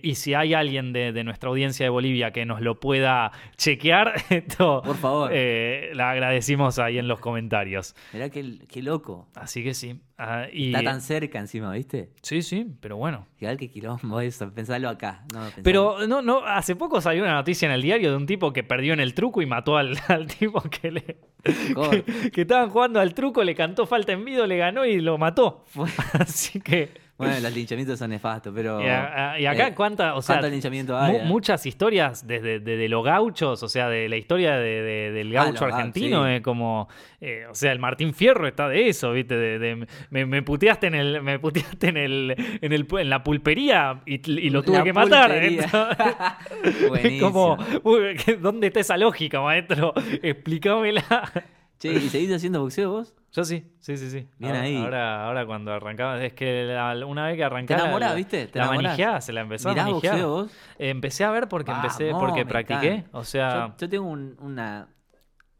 [0.01, 4.13] y si hay alguien de, de nuestra audiencia de Bolivia que nos lo pueda chequear,
[4.29, 5.31] esto, Por favor.
[5.33, 7.95] la agradecimos ahí en los comentarios.
[8.13, 9.27] Mirá qué, qué loco.
[9.35, 9.99] Así que sí.
[10.17, 12.11] Ah, y, Está tan cerca encima, ¿viste?
[12.21, 13.27] Sí, sí, pero bueno.
[13.39, 15.23] Igual que quilombo eso, pensalo acá.
[15.33, 18.25] No, pensalo- Pero no, no, hace poco salió una noticia en el diario de un
[18.25, 22.41] tipo que perdió en el truco y mató al, al tipo que le que, que
[22.41, 25.65] estaban jugando al truco, le cantó falta en vido, le ganó y lo mató.
[26.13, 27.04] Así que.
[27.17, 28.81] Bueno, los linchamientos son nefastos, pero...
[28.81, 31.13] Y, a- y acá eh, cuánta, o sea, ¿Cuánto linchamiento hay?
[31.13, 31.23] mu- eh?
[31.23, 35.45] muchas historias desde, desde los gauchos, o sea, de la historia de- de- del Ah,
[35.45, 36.31] gaucho gauchos, argentino, sí.
[36.31, 36.89] eh, como,
[37.21, 40.87] eh, o sea, el Martín Fierro está de eso, viste, de, de- me, me puteaste
[40.87, 44.79] en el, me puteaste en el, en el, en la pulpería y, y lo tuve
[44.79, 45.31] La que matar.
[46.89, 47.31] Buenísimo.
[47.31, 49.93] como, uy, ¿qué- ¿dónde está esa lógica, maestro?
[50.21, 51.31] Explícamela.
[51.79, 53.13] Che, ¿y seguís haciendo boxeo vos?
[53.31, 54.27] Yo sí, sí, sí, sí.
[54.37, 54.75] Bien ahora, ahí.
[54.77, 57.81] Ahora, ahora cuando arrancaba, es que la- una vez que arrancaba.
[57.81, 58.47] enamorás, la- ¿viste?
[58.47, 59.25] Te la enamorás.
[59.25, 60.13] se la empezó a ¿Mirás manijear.
[60.15, 60.51] boxeo vos?
[60.79, 63.03] Eh, Empecé a ver porque empecé, porque practiqué.
[63.11, 64.87] O sea, Yo, yo tengo un, una,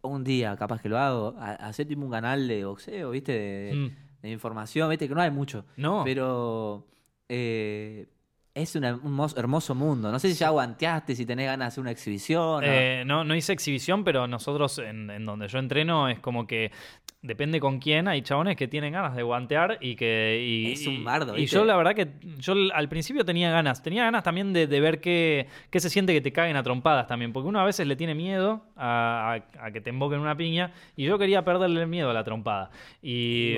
[0.03, 3.34] un día, capaz que lo hago, a- hacer tipo un canal de boxeo, ¿viste?
[3.34, 5.09] De, mm, de información, ¿viste?
[5.09, 5.66] Que no hay mucho.
[5.76, 6.03] no.
[6.05, 6.88] Pero
[7.28, 8.07] eh,
[8.56, 10.10] es un mos- hermoso mundo.
[10.12, 12.41] No sé si ya aguanteaste, si tenés ganas de hacer una exhibición.
[12.41, 16.47] o- Eh, no, no hice exhibición, pero nosotros en, en donde yo entreno es como
[16.47, 16.72] que
[17.22, 18.08] depende con quién.
[18.08, 20.41] Hay chabones que tienen ganas de guantear y que.
[20.47, 23.84] y- Es un bardo, Y yo la verdad que yo al principio tenía ganas.
[23.84, 27.08] Tenía ganas también de, de ver qué, qué se siente que te caguen a trompadas
[27.08, 27.34] también.
[27.34, 30.72] Porque uno a veces le tiene miedo a, a- a que te emboquen una piña.
[30.95, 32.70] Y yo quería perderle el miedo a la trompada.
[33.01, 33.56] Y,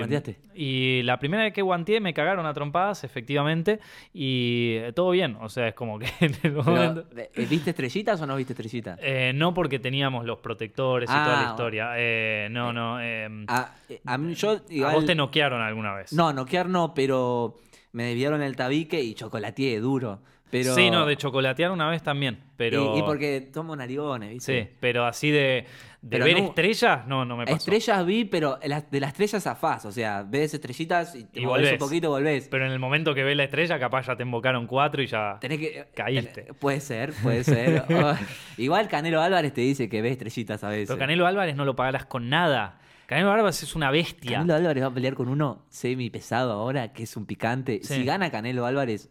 [0.54, 3.78] y la primera vez que guanteé me cagaron a trompadas, efectivamente.
[4.12, 5.36] Y eh, todo bien.
[5.40, 7.04] O sea, es como que en el momento.
[7.16, 8.98] eh, ¿Viste estrellitas o no viste estrellitas?
[9.02, 11.90] Eh, no porque teníamos los protectores y Ah, toda la o- historia.
[11.96, 13.00] Eh, no, no.
[13.00, 16.12] eh, A, eh, a mí, yo, ¿A vos te noquearon alguna vez?
[16.12, 17.56] No, noquear no, pero
[17.92, 20.20] me desviaron el tabique y chocolateé duro.
[20.50, 22.38] Pero, Sí, no, de chocolatear una vez también.
[22.56, 22.96] Pero.
[22.96, 24.62] Y, y porque tomo narigones, ¿viste?
[24.64, 25.66] Sí, pero así de,
[26.00, 27.56] de Pero ver no- estrellas, no, no me pasó.
[27.56, 29.84] Estrellas vi, pero de las estrellas zafás.
[29.84, 31.78] O sea, ves estrellitas y te Y movés un volvés.
[31.78, 32.48] poquito volvés.
[32.50, 35.36] Pero en el momento que ves la estrella, capaz ya te invocaron cuatro y ya.
[35.40, 35.86] Tenés que.
[35.94, 36.46] Caíste.
[36.46, 37.84] tenés- puede ser, puede ser.
[37.90, 38.14] Oh,
[38.56, 40.88] igual Canelo Álvarez te dice que ve estrellitas a veces.
[40.88, 42.80] Pero Canelo Álvarez no lo pagarás con nada.
[43.06, 44.38] Canelo Álvarez es una bestia.
[44.38, 47.80] Canelo Álvarez va a pelear con uno semi pesado ahora, que es un picante.
[47.82, 47.94] Sí.
[47.96, 49.10] Si gana Canelo Álvarez,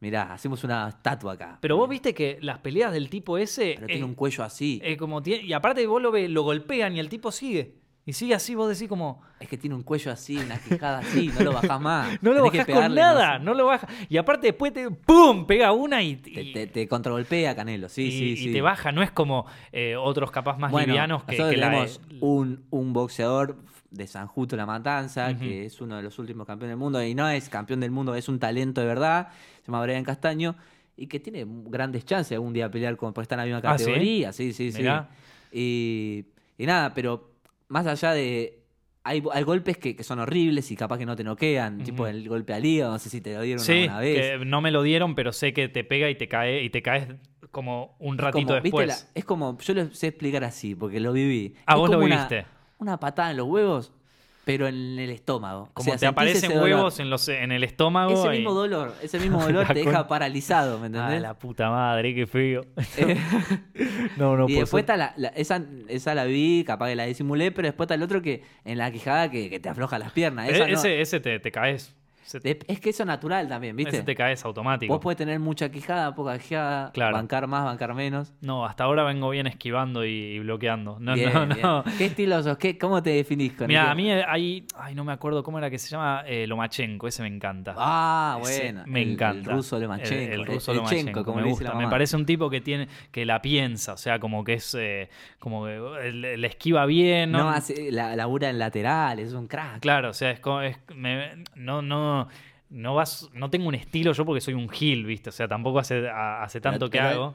[0.00, 1.58] mirá, hacemos una estatua acá.
[1.60, 3.72] Pero vos viste que las peleas del tipo ese.
[3.76, 4.80] Pero eh, tiene un cuello así.
[4.82, 7.74] eh, como tiene, y aparte vos lo, ve- lo golpean y el tipo sigue.
[8.06, 9.20] Y sigue así, vos decís como.
[9.38, 12.18] Es que tiene un cuello así, una quijada así, no lo bajás más.
[12.22, 13.90] No lo Tenés que con nada, no lo bajas.
[14.08, 15.46] Y aparte después te ¡pum!
[15.46, 18.52] pega una y, Te, y- te, te contragolpea Canelo, sí, y- sí, y sí.
[18.54, 18.92] te baja.
[18.92, 22.64] No es como eh, otros capaz más Bueno, livianos que, nosotros que la- tenemos un,
[22.70, 23.58] un boxeador
[23.90, 27.14] de San Justo La Matanza, que es uno de los últimos campeones del mundo, y
[27.14, 29.28] no es campeón del mundo, es un talento de verdad,
[29.60, 30.56] se llama Brian Castaño,
[30.96, 33.58] y que tiene grandes chances algún día de pelear con, porque está en la misma
[33.70, 33.84] Ah, ¿sí?
[33.84, 34.82] categoría, sí, sí, sí.
[35.52, 36.26] Y,
[36.58, 37.30] y nada, pero
[37.68, 38.54] más allá de.
[39.04, 42.10] Hay, hay golpes que, que son horribles y capaz que no te noquean, tipo Ujú.
[42.10, 44.38] el golpe al hígado, no sé si te lo dieron Sí, alguna vez.
[44.38, 46.82] que no me lo dieron, pero sé que te pega y te cae y te
[46.82, 47.08] caes
[47.50, 48.86] como un ratito como, ¿viste después.
[49.06, 51.54] la- es como, yo lo sé explicar así, porque lo viví.
[51.64, 52.44] Ah, Es vos lo una- viviste.
[52.78, 53.92] Una, patada en los huevos,
[54.44, 55.64] pero en el estómago.
[55.64, 56.64] O Como sea, te aparecen dolor.
[56.64, 58.12] huevos en, los, en el estómago.
[58.14, 61.20] Ese y- mismo dolor, ese mismo dolor te con- deja paralizado, ¿me Ah, entendés?
[61.22, 62.60] la puta madre, qué.
[62.96, 63.16] Eh,
[64.16, 67.04] no, no y puedo después está la, la- esa, esa la vi, capaz que la
[67.04, 70.12] disimulé, pero después está el otro que en la quijada que, que te afloja las
[70.12, 70.48] piernas.
[70.48, 71.94] Esa no- ese, ese te, te caes.
[72.34, 73.96] Es que eso es natural también, ¿viste?
[73.96, 74.92] ese te caes automático.
[74.92, 77.16] Vos podés tener mucha quijada, poca quijada, Claro.
[77.16, 78.32] bancar más, bancar menos.
[78.40, 80.98] No, hasta ahora vengo bien esquivando y, bloqueando.
[81.00, 81.60] No, Bien, no, bien.
[81.62, 81.84] no.
[81.96, 82.58] ¿Qué estilo sos?
[82.58, 84.66] ¿Qué, ¿Cómo te definís con Mira, a mí hay.
[84.76, 86.22] Ay, no me acuerdo cómo era que se llama.
[86.26, 87.74] Eh, Lomachenko, ese me encanta.
[87.76, 88.82] Ah, Ese bueno.
[88.86, 89.50] me el- encanta.
[89.50, 90.14] El ruso Lomachenko.
[90.34, 91.78] El, el ruso el Lomachenko, Chenko, como me le dice gusta.
[91.78, 94.74] la Me parece un tipo que tiene que la piensa, o sea, como que es
[94.78, 95.08] eh,
[95.38, 97.38] como que eh, le, esquiva bien, ¿no?
[97.38, 99.80] No, hace, la, labura en lateral, es un crack.
[99.80, 102.17] Claro, o sea, es como es- me- no no
[102.70, 105.30] no vas no tengo un estilo yo porque soy un gil, ¿viste?
[105.30, 107.32] O sea, tampoco hace a- hace tanto que hago.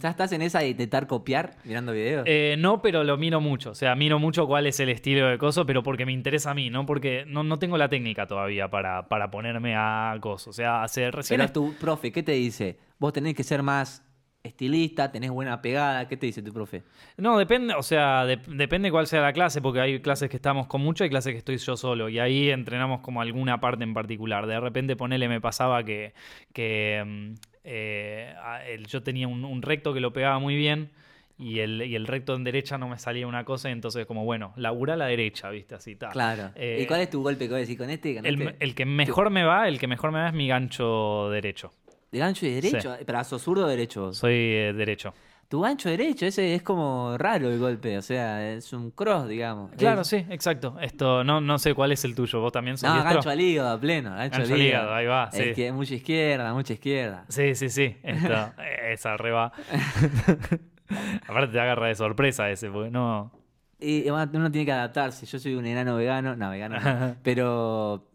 [0.00, 2.24] ¿Ya estás en esa de intentar copiar mirando videos?
[2.26, 3.70] Eh, no, pero lo miro mucho.
[3.70, 6.54] O sea, miro mucho cuál es el estilo de coso, pero porque me interesa a
[6.54, 6.84] mí, ¿no?
[6.86, 10.50] Porque no, no tengo la técnica todavía para, para ponerme a coso.
[10.50, 11.38] O sea, hace recién.
[11.38, 12.76] Pero es tu profe, ¿qué te dice?
[12.98, 14.02] Vos tenés que ser más
[14.46, 16.82] estilista, tenés buena pegada, ¿qué te dice tu profe?
[17.16, 20.66] No, depende, o sea, de- depende cuál sea la clase, porque hay clases que estamos
[20.66, 22.08] con mucho y clases que estoy yo solo.
[22.08, 24.46] Y ahí entrenamos como alguna parte en particular.
[24.46, 26.14] De repente, ponele, me pasaba que,
[26.52, 27.32] que mm,
[27.64, 30.90] eh, a- yo tenía un, un recto que lo pegaba muy bien.
[31.38, 34.24] Y el, y el recto en derecha no me salía una cosa, y entonces como,
[34.24, 35.74] bueno, labura la derecha, ¿viste?
[35.74, 36.08] Así, ta.
[36.08, 36.50] Claro.
[36.54, 38.08] Eh, ¿Y cuál es tu golpe que vos decís con este?
[38.12, 38.64] y con El, este?
[38.64, 41.72] el que mejor me va, el que mejor me va es mi gancho derecho.
[42.12, 42.96] ¿De gancho y derecho?
[43.04, 44.12] ¿Pero sos zurdo o derecho?
[44.12, 45.12] Soy eh, derecho.
[45.48, 49.70] Tu gancho derecho, ese es como raro el golpe, o sea, es un cross, digamos.
[49.76, 50.76] Claro, Es- sí, exacto.
[50.80, 52.40] Esto, no, no sé cuál es el tuyo.
[52.40, 53.14] ¿Vos también sos No, diestro?
[53.14, 54.10] gancho al hígado, a pleno.
[54.10, 55.42] Gancho, Gancho al hígado, ahí va, sí.
[55.42, 57.24] Izquier- mucha izquierda, mucha izquierda.
[57.28, 57.96] Sí, sí, sí.
[58.02, 58.52] Esto,
[58.88, 59.52] esa reba.
[61.28, 63.30] Aparte te agarra de sorpresa ese, porque no.
[63.78, 65.26] Y uno tiene que adaptarse.
[65.26, 67.16] Yo soy un enano vegano, no, vegano no.
[67.22, 68.08] Pero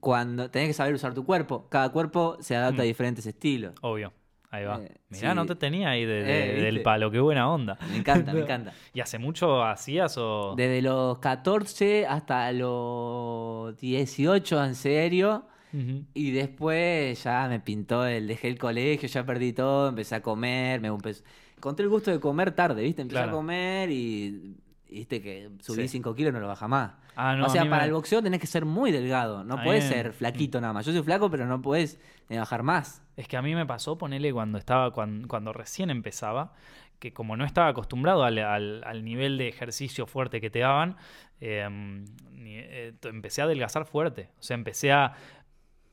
[0.00, 2.88] cuando tenés que saber usar tu cuerpo, cada cuerpo se adapta a Mm.
[2.88, 3.74] diferentes estilos.
[3.82, 4.12] Obvio.
[4.50, 4.80] Ahí va.
[4.80, 5.36] Eh, Mirá, sí.
[5.36, 7.10] no te tenía ahí de- Eh, de- del palo.
[7.10, 7.76] Qué buena onda.
[7.90, 8.72] Me encanta, me encanta.
[8.94, 10.54] ¿Y hace mucho hacías o...?
[10.56, 15.46] Desde los 14 hasta los 18 en serio.
[16.14, 20.80] Y después ya me pintó el, dejé el colegio, ya perdí todo, empecé a comer,
[20.80, 21.22] me empecé,
[21.54, 23.02] encontré el gusto de comer tarde, ¿viste?
[23.02, 23.32] Empecé Claro.
[23.32, 24.54] a comer y
[24.90, 25.88] viste que subí Sí.
[25.88, 26.92] 5 kilos no lo baja más.
[27.16, 29.88] Ah, no, o sea, para me- el boxeo tenés que ser muy delgado, no me-
[29.88, 30.84] ser flaquito nada más.
[30.86, 33.02] Yo soy flaco, pero no podés eh, bajar más.
[33.16, 36.52] Es que a mí me pasó, ponele, cuando estaba, cuando, cuando recién empezaba,
[36.98, 40.96] que como no estaba acostumbrado al, al- al nivel de ejercicio fuerte que te daban,
[41.40, 41.66] eh,
[42.32, 44.30] ni- eh, empecé a adelgazar fuerte.
[44.38, 45.12] O sea, empecé a.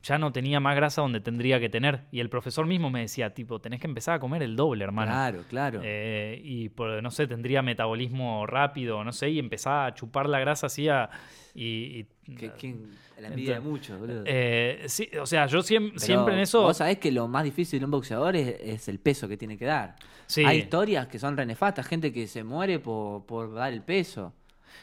[0.04, 2.02] Ya no tenía más grasa donde tendría que tener.
[2.12, 5.10] Y el profesor mismo me decía, tipo, tenés que empezar a comer el doble, hermano.
[5.12, 5.80] Claro, claro.
[5.82, 10.38] Eh, y por, no sé, tendría metabolismo rápido, no sé, y empezaba a chupar la
[10.40, 11.08] grasa así a-
[11.54, 12.04] y,
[12.36, 12.76] que
[13.18, 14.24] la envidia de muchos, boludo.
[14.26, 16.62] eh, sí, o sea, yo siem- Pero siempre en eso.
[16.62, 19.56] Vos sabés que lo más difícil de un boxeador es, es el peso que tiene
[19.56, 19.96] que dar.
[20.26, 23.82] sí, Hay historias que son re nefastas, gente que se muere por, por dar el
[23.82, 24.34] peso.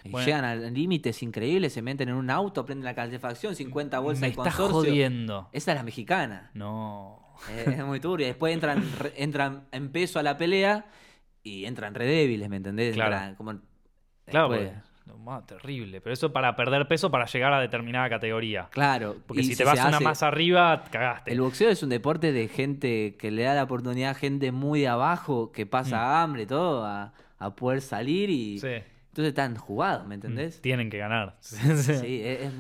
[0.04, 0.26] Y Bueno.
[0.26, 4.28] Llegan a límites increíbles, se meten en un auto, prenden la calefacción, 50 bolsas me
[4.28, 4.92] de estás consorcio.
[4.92, 5.50] jodiendo.
[5.52, 6.52] Esa es la mexicana.
[6.54, 7.20] No.
[7.58, 8.28] Es, es muy turbia.
[8.28, 10.86] Después entran, re- entran en peso a la pelea
[11.44, 12.94] y entran re débiles, ¿me entendés?
[12.96, 13.14] Claro.
[13.16, 13.60] Entran como-
[14.26, 14.72] Claro, porque-
[15.26, 16.00] no, terrible.
[16.02, 18.70] Pero eso para perder peso para llegar a determinada categoría.
[18.72, 19.18] Claro.
[19.28, 21.32] Porque si te vas una hace- más arriba, cagaste.
[21.32, 24.82] El boxeo es un deporte de gente que le da la oportunidad a gente muy
[24.82, 28.56] de abajo, que pasa hambre, todo, a, a poder salir y...
[28.56, 28.60] Mm.
[28.60, 28.84] Sí.
[29.12, 30.62] Mm, Entonces están jugados, ¿me entendés?
[30.62, 31.38] Tienen que ganar.
[31.42, 32.54] Sí, es- es-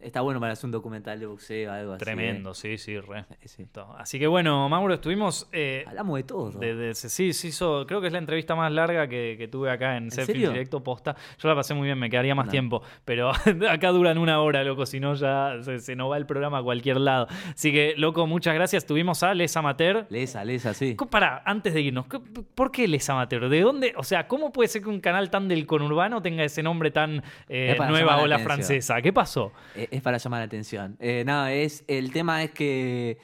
[0.00, 2.04] está bueno para hacer un documental de boxeo, algo así.
[2.04, 3.20] Tremendo, sí, sí, re.
[3.20, 3.24] eh.
[3.44, 3.66] Sí.
[3.98, 5.48] Así que bueno, Mauro, estuvimos.
[5.52, 6.50] eh, Hablamos de todo.
[6.52, 9.70] de- de- sí, sí, hizo- creo que es la entrevista más larga que, que tuve
[9.70, 10.50] acá en, serio?
[10.50, 11.16] Directo Posta.
[11.38, 12.50] Yo la pasé muy bien, me quedaría más No.
[12.52, 13.30] tiempo, pero
[13.70, 16.62] acá duran una hora, loco, si no ya se, se nos va el programa a
[16.62, 17.26] cualquier lado.
[17.52, 18.86] Así que, loco, muchas gracias.
[18.86, 20.06] Tuvimos a Les Amateur.
[20.10, 20.96] Lesa, lesa, sí.
[21.10, 23.48] Pará, antes de irnos, ¿qué- ¿por qué Les Amateur?
[23.48, 23.92] ¿De dónde?
[23.96, 27.22] O sea, ¿cómo puede ser que un canal tan del conurbano tenga ese nombre tan
[27.48, 28.56] eh, para nueva ola atención.
[28.58, 29.02] francesa?
[29.02, 29.52] ¿Qué pasó?
[29.74, 30.96] Eh, Es para llamar la atención.
[31.00, 33.18] Eh, no, es, el tema es que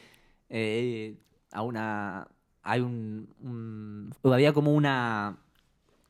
[0.49, 1.17] eh,
[1.53, 2.29] a una,
[2.63, 5.39] hay un, un- había como una,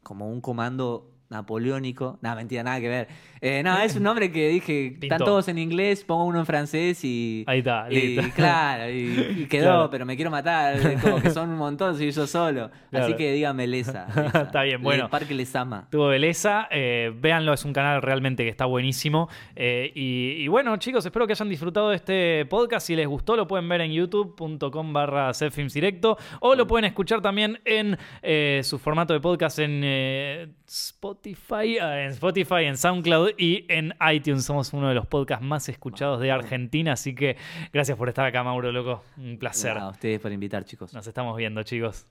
[0.03, 2.19] como un comando napoleónico.
[2.23, 3.09] Nada, mentira, nada que ver.
[3.41, 7.05] Eh, no, es un nombre que dije, están todos en inglés, pongo uno en francés
[7.05, 7.45] y...
[7.47, 8.23] Ahí está, y listo.
[8.37, 9.91] claro, y, y quedó, Claro.
[9.91, 12.71] pero me quiero matar, como que son un montón, soy yo solo.
[12.91, 13.07] Claro.
[13.07, 14.07] Así que dígame Lesa.
[14.43, 15.05] Está bien, bueno.
[15.05, 15.87] El parque les ama.
[15.91, 19.29] Tuvo Beleza, eh, véanlo, es un canal realmente que está buenísimo.
[19.55, 22.87] Eh, y, y bueno, chicos, espero que hayan disfrutado de este podcast.
[22.87, 25.33] Si les gustó, lo pueden ver en youtube.com barra
[25.75, 30.49] Directo o lo pueden escuchar también en eh, su formato de podcast en eh,
[31.17, 34.45] Spotify, eh, en Spotify, en SoundCloud y en iTunes.
[34.45, 37.37] Somos uno de los podcasts más escuchados de Argentina, así que
[37.73, 39.03] gracias por estar acá, Mauro, loco.
[39.17, 39.79] Un placer.
[39.79, 40.93] A ustedes por invitar, chicos.
[40.93, 42.07] Nos estamos viendo, chicos.